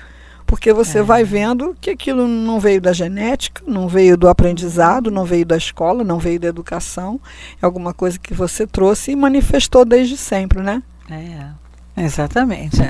Porque 0.47 0.73
você 0.73 1.01
é. 1.01 1.03
vai 1.03 1.23
vendo 1.23 1.77
que 1.79 1.91
aquilo 1.91 2.27
não 2.27 2.59
veio 2.59 2.81
da 2.81 2.95
genética, 2.95 3.63
não 3.67 3.89
veio 3.89 4.17
do 4.17 4.27
aprendizado, 4.27 5.11
não 5.11 5.27
veio 5.27 5.45
da 5.45 5.59
escola, 5.59 6.03
não 6.03 6.19
veio 6.19 6.41
da 6.41 6.49
educação. 6.49 7.21
É 7.61 7.67
alguma 7.67 7.93
coisa 7.93 8.19
que 8.19 8.33
você 8.33 8.67
trouxe 8.67 9.11
e 9.11 9.17
manifestou 9.17 9.85
desde 9.85 10.17
sempre, 10.17 10.63
né? 10.63 10.83
É, 11.11 12.03
exatamente. 12.03 12.81
É. 12.81 12.89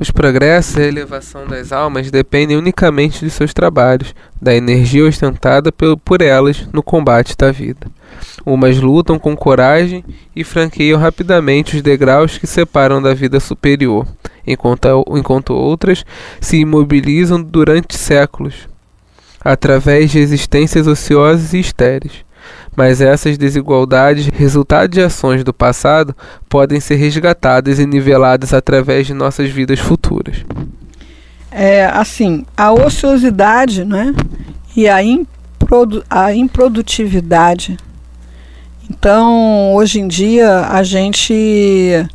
Os 0.00 0.10
progressos 0.10 0.76
e 0.76 0.80
a 0.80 0.86
elevação 0.86 1.46
das 1.46 1.72
almas 1.72 2.10
dependem 2.10 2.56
unicamente 2.56 3.22
de 3.22 3.30
seus 3.30 3.52
trabalhos, 3.52 4.14
da 4.40 4.54
energia 4.54 5.04
ostentada 5.04 5.70
por 5.70 6.22
elas 6.22 6.66
no 6.72 6.82
combate 6.82 7.36
da 7.36 7.52
vida. 7.52 7.86
Umas 8.46 8.78
lutam 8.80 9.18
com 9.18 9.36
coragem 9.36 10.02
e 10.34 10.42
franqueiam 10.42 10.98
rapidamente 10.98 11.76
os 11.76 11.82
degraus 11.82 12.38
que 12.38 12.46
separam 12.46 13.02
da 13.02 13.12
vida 13.12 13.38
superior, 13.38 14.06
enquanto, 14.46 14.88
enquanto 15.10 15.52
outras 15.52 16.02
se 16.40 16.56
imobilizam 16.56 17.42
durante 17.42 17.94
séculos, 17.94 18.70
através 19.38 20.10
de 20.10 20.18
existências 20.18 20.86
ociosas 20.86 21.52
e 21.52 21.60
estéreis 21.60 22.24
mas 22.76 23.00
essas 23.00 23.36
desigualdades, 23.36 24.28
resultado 24.28 24.90
de 24.90 25.00
ações 25.00 25.44
do 25.44 25.52
passado, 25.52 26.14
podem 26.48 26.80
ser 26.80 26.96
resgatadas 26.96 27.78
e 27.78 27.86
niveladas 27.86 28.54
através 28.54 29.06
de 29.06 29.14
nossas 29.14 29.50
vidas 29.50 29.78
futuras. 29.78 30.44
É 31.50 31.86
assim, 31.86 32.44
a 32.56 32.72
ociosidade, 32.72 33.84
né, 33.84 34.14
e 34.76 34.88
a, 34.88 35.02
improdu 35.02 36.04
a 36.08 36.32
improdutividade. 36.32 37.76
Então, 38.88 39.74
hoje 39.74 40.00
em 40.00 40.08
dia, 40.08 40.66
a 40.68 40.82
gente 40.82 42.06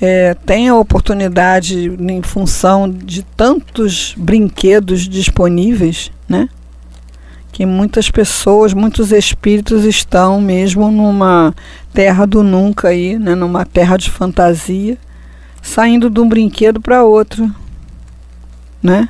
é, 0.00 0.34
tem 0.34 0.68
a 0.68 0.76
oportunidade, 0.76 1.88
em 1.98 2.22
função 2.22 2.88
de 2.88 3.22
tantos 3.22 4.14
brinquedos 4.16 5.08
disponíveis, 5.08 6.10
né? 6.28 6.48
Que 7.58 7.66
muitas 7.66 8.08
pessoas, 8.08 8.72
muitos 8.72 9.10
espíritos 9.10 9.84
estão 9.84 10.40
mesmo 10.40 10.92
numa 10.92 11.52
terra 11.92 12.24
do 12.24 12.44
nunca 12.44 12.90
aí, 12.90 13.18
né, 13.18 13.34
numa 13.34 13.66
terra 13.66 13.96
de 13.96 14.08
fantasia, 14.08 14.96
saindo 15.60 16.08
de 16.08 16.20
um 16.20 16.28
brinquedo 16.28 16.80
para 16.80 17.02
outro, 17.02 17.52
né? 18.80 19.08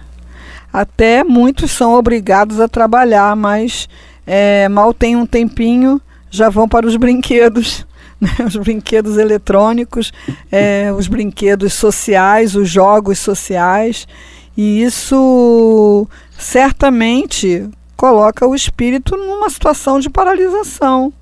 Até 0.73 1.23
muitos 1.23 1.71
são 1.71 1.93
obrigados 1.93 2.59
a 2.59 2.67
trabalhar, 2.67 3.37
mas 3.37 3.87
é, 4.27 4.67
mal 4.71 4.95
tem 4.95 5.15
um 5.15 5.27
tempinho, 5.27 6.01
já 6.31 6.49
vão 6.49 6.67
para 6.67 6.87
os 6.87 6.97
brinquedos, 6.97 7.87
né? 8.19 8.31
os 8.47 8.57
brinquedos 8.57 9.19
eletrônicos, 9.19 10.11
é, 10.51 10.91
os 10.97 11.07
brinquedos 11.07 11.75
sociais, 11.75 12.57
os 12.57 12.71
jogos 12.71 13.19
sociais, 13.19 14.09
e 14.57 14.83
isso 14.83 16.09
certamente 16.39 17.69
coloca 17.99 18.47
o 18.47 18.55
espírito 18.55 19.17
numa 19.17 19.51
situação 19.51 19.99
de 19.99 20.09
paralisação. 20.09 21.13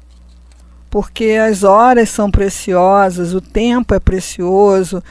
Porque 0.91 1.31
as 1.31 1.65
horas 1.65 2.11
são 2.11 2.31
preciosas, 2.31 3.33
o 3.33 3.41
tempo 3.41 3.95
é 3.95 3.99
precioso. 3.99 5.03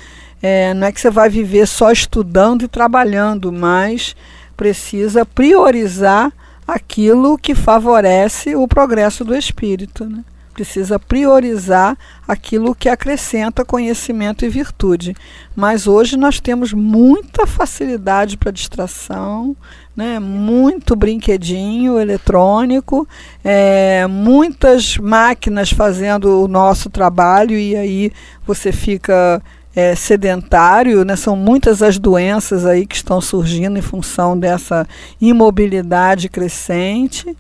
É, 0.43 0.75
não 0.75 0.86
é 0.86 0.91
que 0.91 1.01
você 1.01 1.10
vai 1.10 1.28
viver 1.28 1.67
só 1.67 1.91
estudando 1.91 2.62
e 2.62 2.67
trabalhando, 2.67 3.51
mas 3.51 4.15
precisa 4.56 5.25
priorizar 5.25 6.32
aquilo 6.67 7.36
que 7.36 7.56
favorece 7.56 8.56
o 8.56 8.67
progresso 8.67 9.25
do 9.25 9.36
espírito. 9.36 10.06
Né? 10.06 10.23
Precisa 10.56 10.98
priorizar 10.98 11.98
aquilo 12.26 12.74
que 12.74 12.88
acrescenta 12.88 13.65
conhecimento 13.65 14.46
e 14.46 14.50
virtude. 14.50 15.13
Mas 15.54 15.86
hoje 15.86 16.15
nós 16.15 16.39
temos 16.39 16.72
muita 16.72 17.46
facilidade 17.46 18.38
para 18.38 18.52
distração, 18.52 19.54
né? 19.94 20.18
muito 20.18 20.96
brinquedinho 20.96 22.00
eletrônico, 22.00 23.06
é, 23.44 24.08
muitas 24.08 24.98
máquinas 24.98 25.72
fazendo 25.72 26.41
o 26.41 26.48
nosso 26.48 26.89
trabalho 26.89 27.58
e 27.58 27.76
aí 27.76 28.12
você 28.48 28.72
fica 28.72 29.44
é, 29.76 29.94
sedentário, 29.94 31.04
né? 31.04 31.18
são 31.18 31.36
muitas 31.36 31.82
as 31.82 32.00
doenças 32.00 32.65
aí 32.65 32.86
que 32.86 32.96
estão 32.96 33.20
surgindo 33.20 33.78
em 33.78 33.82
função 33.82 34.39
dessa 34.39 34.88
imobilidade 35.20 36.30
crescente. 36.30 37.36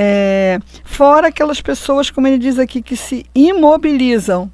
É, 0.00 0.60
fora 0.84 1.26
aquelas 1.26 1.60
pessoas, 1.60 2.08
como 2.08 2.28
ele 2.28 2.38
diz 2.38 2.56
aqui, 2.56 2.80
que 2.80 2.96
se 2.96 3.26
imobilizam 3.34 4.48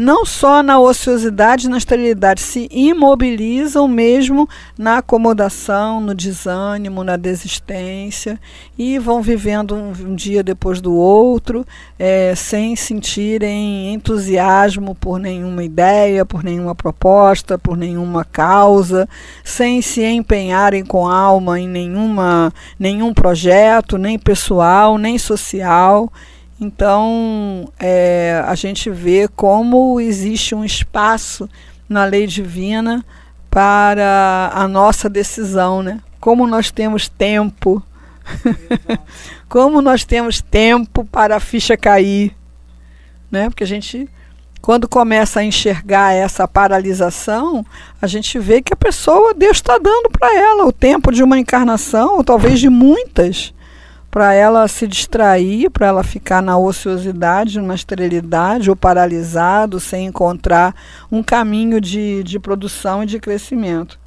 não 0.00 0.24
só 0.24 0.62
na 0.62 0.80
ociosidade, 0.80 1.68
na 1.68 1.76
esterilidade, 1.76 2.40
se 2.40 2.66
imobilizam 2.70 3.86
mesmo 3.86 4.48
na 4.78 4.96
acomodação, 4.96 6.00
no 6.00 6.14
desânimo, 6.14 7.04
na 7.04 7.18
desistência 7.18 8.40
e 8.78 8.98
vão 8.98 9.20
vivendo 9.20 9.74
um, 9.74 9.90
um 9.90 10.14
dia 10.14 10.42
depois 10.42 10.80
do 10.80 10.94
outro, 10.94 11.66
é, 11.98 12.34
sem 12.34 12.74
sentirem 12.76 13.92
entusiasmo 13.92 14.94
por 14.94 15.18
nenhuma 15.18 15.62
ideia, 15.62 16.24
por 16.24 16.42
nenhuma 16.42 16.74
proposta, 16.74 17.58
por 17.58 17.76
nenhuma 17.76 18.24
causa, 18.24 19.06
sem 19.44 19.82
se 19.82 20.02
empenharem 20.02 20.82
com 20.82 21.06
alma 21.06 21.60
em 21.60 21.68
nenhuma, 21.68 22.50
nenhum 22.78 23.12
projeto, 23.12 23.98
nem 23.98 24.18
pessoal, 24.18 24.96
nem 24.96 25.18
social. 25.18 26.10
Então, 26.60 27.72
é, 27.78 28.44
a 28.46 28.54
gente 28.54 28.90
vê 28.90 29.26
como 29.26 29.98
existe 29.98 30.54
um 30.54 30.62
espaço 30.62 31.48
na 31.88 32.04
lei 32.04 32.26
divina 32.26 33.02
para 33.50 34.50
a 34.54 34.68
nossa 34.68 35.08
decisão, 35.08 35.82
né? 35.82 36.00
Como 36.20 36.46
nós 36.46 36.70
temos 36.70 37.08
tempo, 37.08 37.82
como 39.48 39.80
nós 39.80 40.04
temos 40.04 40.42
tempo 40.42 41.02
para 41.06 41.36
a 41.36 41.40
ficha 41.40 41.78
cair, 41.78 42.36
né? 43.30 43.48
Porque 43.48 43.64
a 43.64 43.66
gente, 43.66 44.06
quando 44.60 44.86
começa 44.86 45.40
a 45.40 45.44
enxergar 45.44 46.12
essa 46.12 46.46
paralisação, 46.46 47.64
a 48.02 48.06
gente 48.06 48.38
vê 48.38 48.60
que 48.60 48.74
a 48.74 48.76
pessoa, 48.76 49.32
Deus 49.32 49.56
está 49.56 49.78
dando 49.78 50.10
para 50.10 50.36
ela 50.36 50.66
o 50.66 50.72
tempo 50.72 51.10
de 51.10 51.22
uma 51.22 51.38
encarnação, 51.38 52.18
ou 52.18 52.22
talvez 52.22 52.60
de 52.60 52.68
muitas 52.68 53.54
para 54.10 54.34
ela 54.34 54.66
se 54.66 54.86
distrair, 54.86 55.70
para 55.70 55.86
ela 55.86 56.02
ficar 56.02 56.42
na 56.42 56.58
ociosidade, 56.58 57.60
na 57.60 57.74
esterilidade 57.74 58.68
ou 58.68 58.74
paralisado, 58.74 59.78
sem 59.78 60.06
encontrar 60.06 60.74
um 61.10 61.22
caminho 61.22 61.80
de, 61.80 62.22
de 62.24 62.38
produção 62.38 63.02
e 63.02 63.06
de 63.06 63.20
crescimento. 63.20 63.98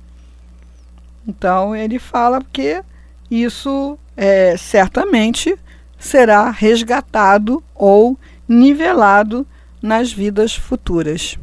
Então 1.26 1.74
ele 1.74 2.00
fala 2.00 2.44
que 2.52 2.84
isso 3.32 3.98
é, 4.18 4.58
certamente 4.58 5.58
será 5.98 6.50
resgatado 6.50 7.64
ou 7.74 8.20
nivelado 8.48 9.48
nas 9.82 10.12
vidas 10.12 10.54
futuras. 10.54 11.38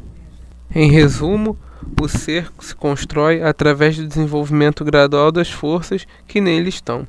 Em 0.73 0.89
resumo, 0.89 1.57
o 1.99 2.07
ser 2.07 2.49
se 2.59 2.73
constrói 2.73 3.43
através 3.43 3.97
do 3.97 4.07
desenvolvimento 4.07 4.85
gradual 4.85 5.31
das 5.31 5.49
forças 5.51 6.07
que 6.25 6.39
nele 6.39 6.69
estão. 6.69 7.05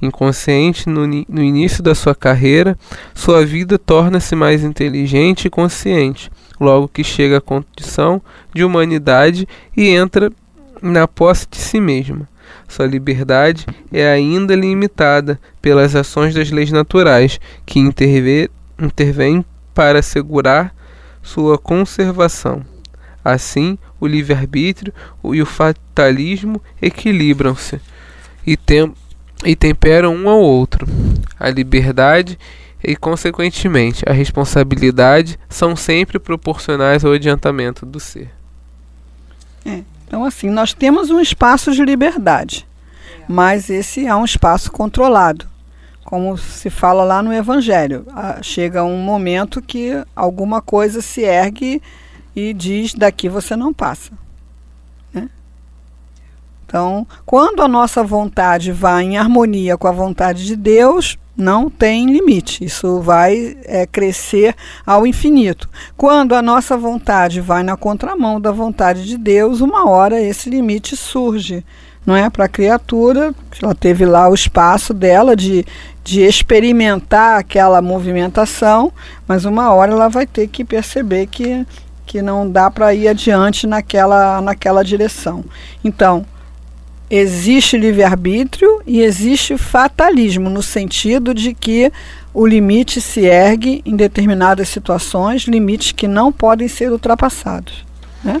Inconsciente 0.00 0.88
no, 0.88 1.06
no 1.06 1.42
início 1.42 1.82
da 1.82 1.94
sua 1.94 2.14
carreira, 2.14 2.76
sua 3.14 3.44
vida 3.44 3.78
torna-se 3.78 4.34
mais 4.34 4.64
inteligente 4.64 5.44
e 5.44 5.50
consciente, 5.50 6.30
logo 6.58 6.88
que 6.88 7.04
chega 7.04 7.36
à 7.36 7.40
condição 7.40 8.22
de 8.54 8.64
humanidade 8.64 9.46
e 9.76 9.88
entra 9.88 10.32
na 10.80 11.06
posse 11.06 11.46
de 11.50 11.58
si 11.58 11.80
mesma. 11.80 12.26
Sua 12.66 12.86
liberdade 12.86 13.66
é 13.92 14.10
ainda 14.10 14.54
limitada 14.54 15.38
pelas 15.60 15.94
ações 15.94 16.34
das 16.34 16.50
leis 16.50 16.72
naturais, 16.72 17.38
que 17.66 17.78
intervêm 17.78 19.44
para 19.74 19.98
assegurar 19.98 20.74
sua 21.22 21.58
conservação. 21.58 22.71
Assim, 23.24 23.78
o 24.00 24.06
livre-arbítrio 24.06 24.92
e 25.32 25.40
o 25.40 25.46
fatalismo 25.46 26.60
equilibram-se 26.80 27.80
e, 28.46 28.56
tem, 28.56 28.92
e 29.44 29.54
temperam 29.54 30.14
um 30.14 30.28
ao 30.28 30.40
outro. 30.40 30.86
A 31.38 31.48
liberdade 31.48 32.38
e, 32.82 32.96
consequentemente, 32.96 34.04
a 34.08 34.12
responsabilidade 34.12 35.38
são 35.48 35.76
sempre 35.76 36.18
proporcionais 36.18 37.04
ao 37.04 37.12
adiantamento 37.12 37.86
do 37.86 38.00
ser. 38.00 38.30
É, 39.64 39.82
então, 40.06 40.24
assim, 40.24 40.50
nós 40.50 40.74
temos 40.74 41.10
um 41.10 41.20
espaço 41.20 41.72
de 41.72 41.84
liberdade, 41.84 42.66
mas 43.28 43.70
esse 43.70 44.04
é 44.06 44.14
um 44.14 44.24
espaço 44.24 44.70
controlado. 44.72 45.46
Como 46.04 46.36
se 46.36 46.68
fala 46.68 47.04
lá 47.04 47.22
no 47.22 47.32
Evangelho, 47.32 48.04
ah, 48.12 48.40
chega 48.42 48.84
um 48.84 48.98
momento 48.98 49.62
que 49.62 49.92
alguma 50.14 50.60
coisa 50.60 51.00
se 51.00 51.22
ergue 51.22 51.80
e 52.34 52.52
diz: 52.52 52.94
daqui 52.94 53.28
você 53.28 53.56
não 53.56 53.72
passa. 53.72 54.12
Né? 55.12 55.28
Então, 56.66 57.06
quando 57.24 57.62
a 57.62 57.68
nossa 57.68 58.02
vontade 58.02 58.72
vai 58.72 59.04
em 59.04 59.16
harmonia 59.16 59.76
com 59.76 59.86
a 59.86 59.92
vontade 59.92 60.44
de 60.44 60.56
Deus, 60.56 61.18
não 61.36 61.70
tem 61.70 62.06
limite. 62.06 62.64
Isso 62.64 63.00
vai 63.00 63.56
é, 63.64 63.86
crescer 63.86 64.54
ao 64.86 65.06
infinito. 65.06 65.68
Quando 65.96 66.34
a 66.34 66.42
nossa 66.42 66.76
vontade 66.76 67.40
vai 67.40 67.62
na 67.62 67.76
contramão 67.76 68.40
da 68.40 68.50
vontade 68.50 69.04
de 69.04 69.16
Deus, 69.16 69.60
uma 69.60 69.88
hora 69.88 70.20
esse 70.20 70.50
limite 70.50 70.96
surge. 70.96 71.64
Não 72.04 72.16
é 72.16 72.28
para 72.28 72.46
a 72.46 72.48
criatura, 72.48 73.32
ela 73.62 73.74
teve 73.76 74.04
lá 74.04 74.28
o 74.28 74.34
espaço 74.34 74.92
dela 74.92 75.36
de, 75.36 75.64
de 76.02 76.22
experimentar 76.22 77.38
aquela 77.38 77.80
movimentação, 77.80 78.92
mas 79.26 79.44
uma 79.44 79.72
hora 79.72 79.92
ela 79.92 80.08
vai 80.08 80.26
ter 80.26 80.48
que 80.48 80.64
perceber 80.64 81.28
que 81.28 81.64
que 82.06 82.20
não 82.22 82.50
dá 82.50 82.70
para 82.70 82.94
ir 82.94 83.08
adiante 83.08 83.66
naquela, 83.66 84.40
naquela 84.40 84.82
direção. 84.82 85.44
Então, 85.84 86.24
existe 87.10 87.76
livre-arbítrio 87.76 88.80
e 88.86 89.02
existe 89.02 89.58
fatalismo, 89.58 90.48
no 90.48 90.62
sentido 90.62 91.34
de 91.34 91.52
que 91.52 91.92
o 92.32 92.46
limite 92.46 93.00
se 93.00 93.26
ergue 93.26 93.82
em 93.84 93.94
determinadas 93.94 94.68
situações, 94.68 95.42
limites 95.42 95.92
que 95.92 96.08
não 96.08 96.32
podem 96.32 96.68
ser 96.68 96.90
ultrapassados. 96.90 97.84
Né? 98.24 98.40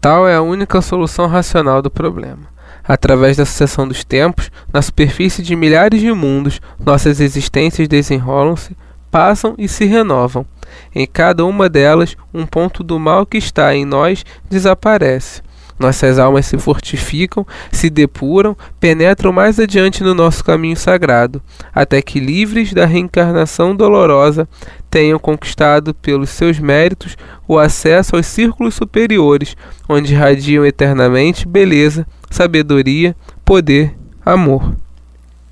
Tal 0.00 0.26
é 0.26 0.34
a 0.34 0.42
única 0.42 0.80
solução 0.80 1.26
racional 1.26 1.82
do 1.82 1.90
problema. 1.90 2.48
Através 2.82 3.36
da 3.36 3.44
sucessão 3.44 3.86
dos 3.86 4.02
tempos, 4.02 4.50
na 4.72 4.80
superfície 4.80 5.42
de 5.42 5.54
milhares 5.54 6.00
de 6.00 6.10
mundos, 6.10 6.60
nossas 6.78 7.20
existências 7.20 7.86
desenrolam-se, 7.86 8.74
passam 9.10 9.54
e 9.58 9.68
se 9.68 9.84
renovam. 9.84 10.46
Em 10.94 11.06
cada 11.06 11.44
uma 11.44 11.68
delas, 11.68 12.16
um 12.32 12.46
ponto 12.46 12.82
do 12.82 12.98
mal 12.98 13.26
que 13.26 13.38
está 13.38 13.74
em 13.74 13.84
nós 13.84 14.24
desaparece. 14.48 15.42
Nossas 15.78 16.18
almas 16.18 16.46
se 16.46 16.58
fortificam, 16.58 17.46
se 17.70 17.88
depuram, 17.88 18.56
penetram 18.80 19.32
mais 19.32 19.60
adiante 19.60 20.02
no 20.02 20.12
nosso 20.12 20.42
caminho 20.42 20.76
sagrado, 20.76 21.40
até 21.72 22.02
que, 22.02 22.18
livres 22.18 22.72
da 22.72 22.84
reencarnação 22.84 23.76
dolorosa, 23.76 24.48
tenham 24.90 25.20
conquistado 25.20 25.94
pelos 25.94 26.30
seus 26.30 26.58
méritos 26.58 27.16
o 27.46 27.58
acesso 27.58 28.16
aos 28.16 28.26
círculos 28.26 28.74
superiores, 28.74 29.56
onde 29.88 30.14
radiam 30.14 30.66
eternamente 30.66 31.46
beleza, 31.46 32.04
sabedoria, 32.28 33.14
poder, 33.44 33.96
amor. 34.26 34.74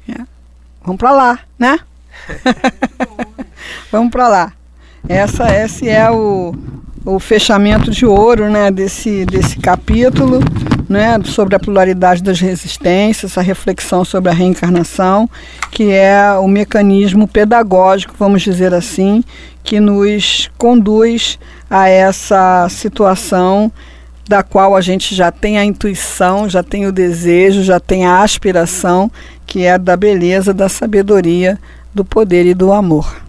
É. 0.09 0.23
Vamos 0.83 0.99
para 0.99 1.13
lá, 1.13 1.39
né? 1.57 1.79
Vamos 3.93 4.11
para 4.11 4.29
lá. 4.29 4.53
Essa, 5.09 5.55
esse 5.55 5.89
é 5.89 6.11
o, 6.11 6.53
o 7.05 7.21
fechamento 7.21 7.91
de 7.91 8.05
ouro 8.05 8.51
né, 8.51 8.71
desse, 8.71 9.25
desse 9.25 9.59
capítulo, 9.59 10.41
né, 10.89 11.19
sobre 11.25 11.55
a 11.55 11.61
pluralidade 11.61 12.23
das 12.23 12.41
resistências, 12.41 13.39
a 13.39 13.41
reflexão 13.41 14.05
sobre 14.05 14.31
a 14.31 14.35
reencarnação, 14.35 15.31
que 15.71 15.93
é 15.93 16.33
o 16.35 16.49
mecanismo 16.49 17.29
pedagógico, 17.29 18.15
vamos 18.19 18.43
dizer 18.43 18.75
assim, 18.75 19.23
que 19.63 19.79
nos 19.79 20.51
conduz 20.59 21.39
a 21.71 21.89
essa 21.89 22.69
situação 22.69 23.71
da 24.29 24.43
qual 24.43 24.75
a 24.75 24.81
gente 24.81 25.15
já 25.15 25.31
tem 25.31 25.57
a 25.57 25.65
intuição, 25.65 26.49
já 26.49 26.63
tem 26.63 26.87
o 26.87 26.93
desejo, 26.93 27.63
já 27.63 27.79
tem 27.79 28.07
a 28.07 28.23
aspiração, 28.23 29.11
que 29.47 29.65
é 29.65 29.79
da 29.79 29.97
beleza, 29.97 30.53
da 30.53 30.69
sabedoria, 30.69 31.59
do 31.95 32.05
poder 32.05 32.45
e 32.45 32.55
do 32.55 32.73
amor. 32.73 33.26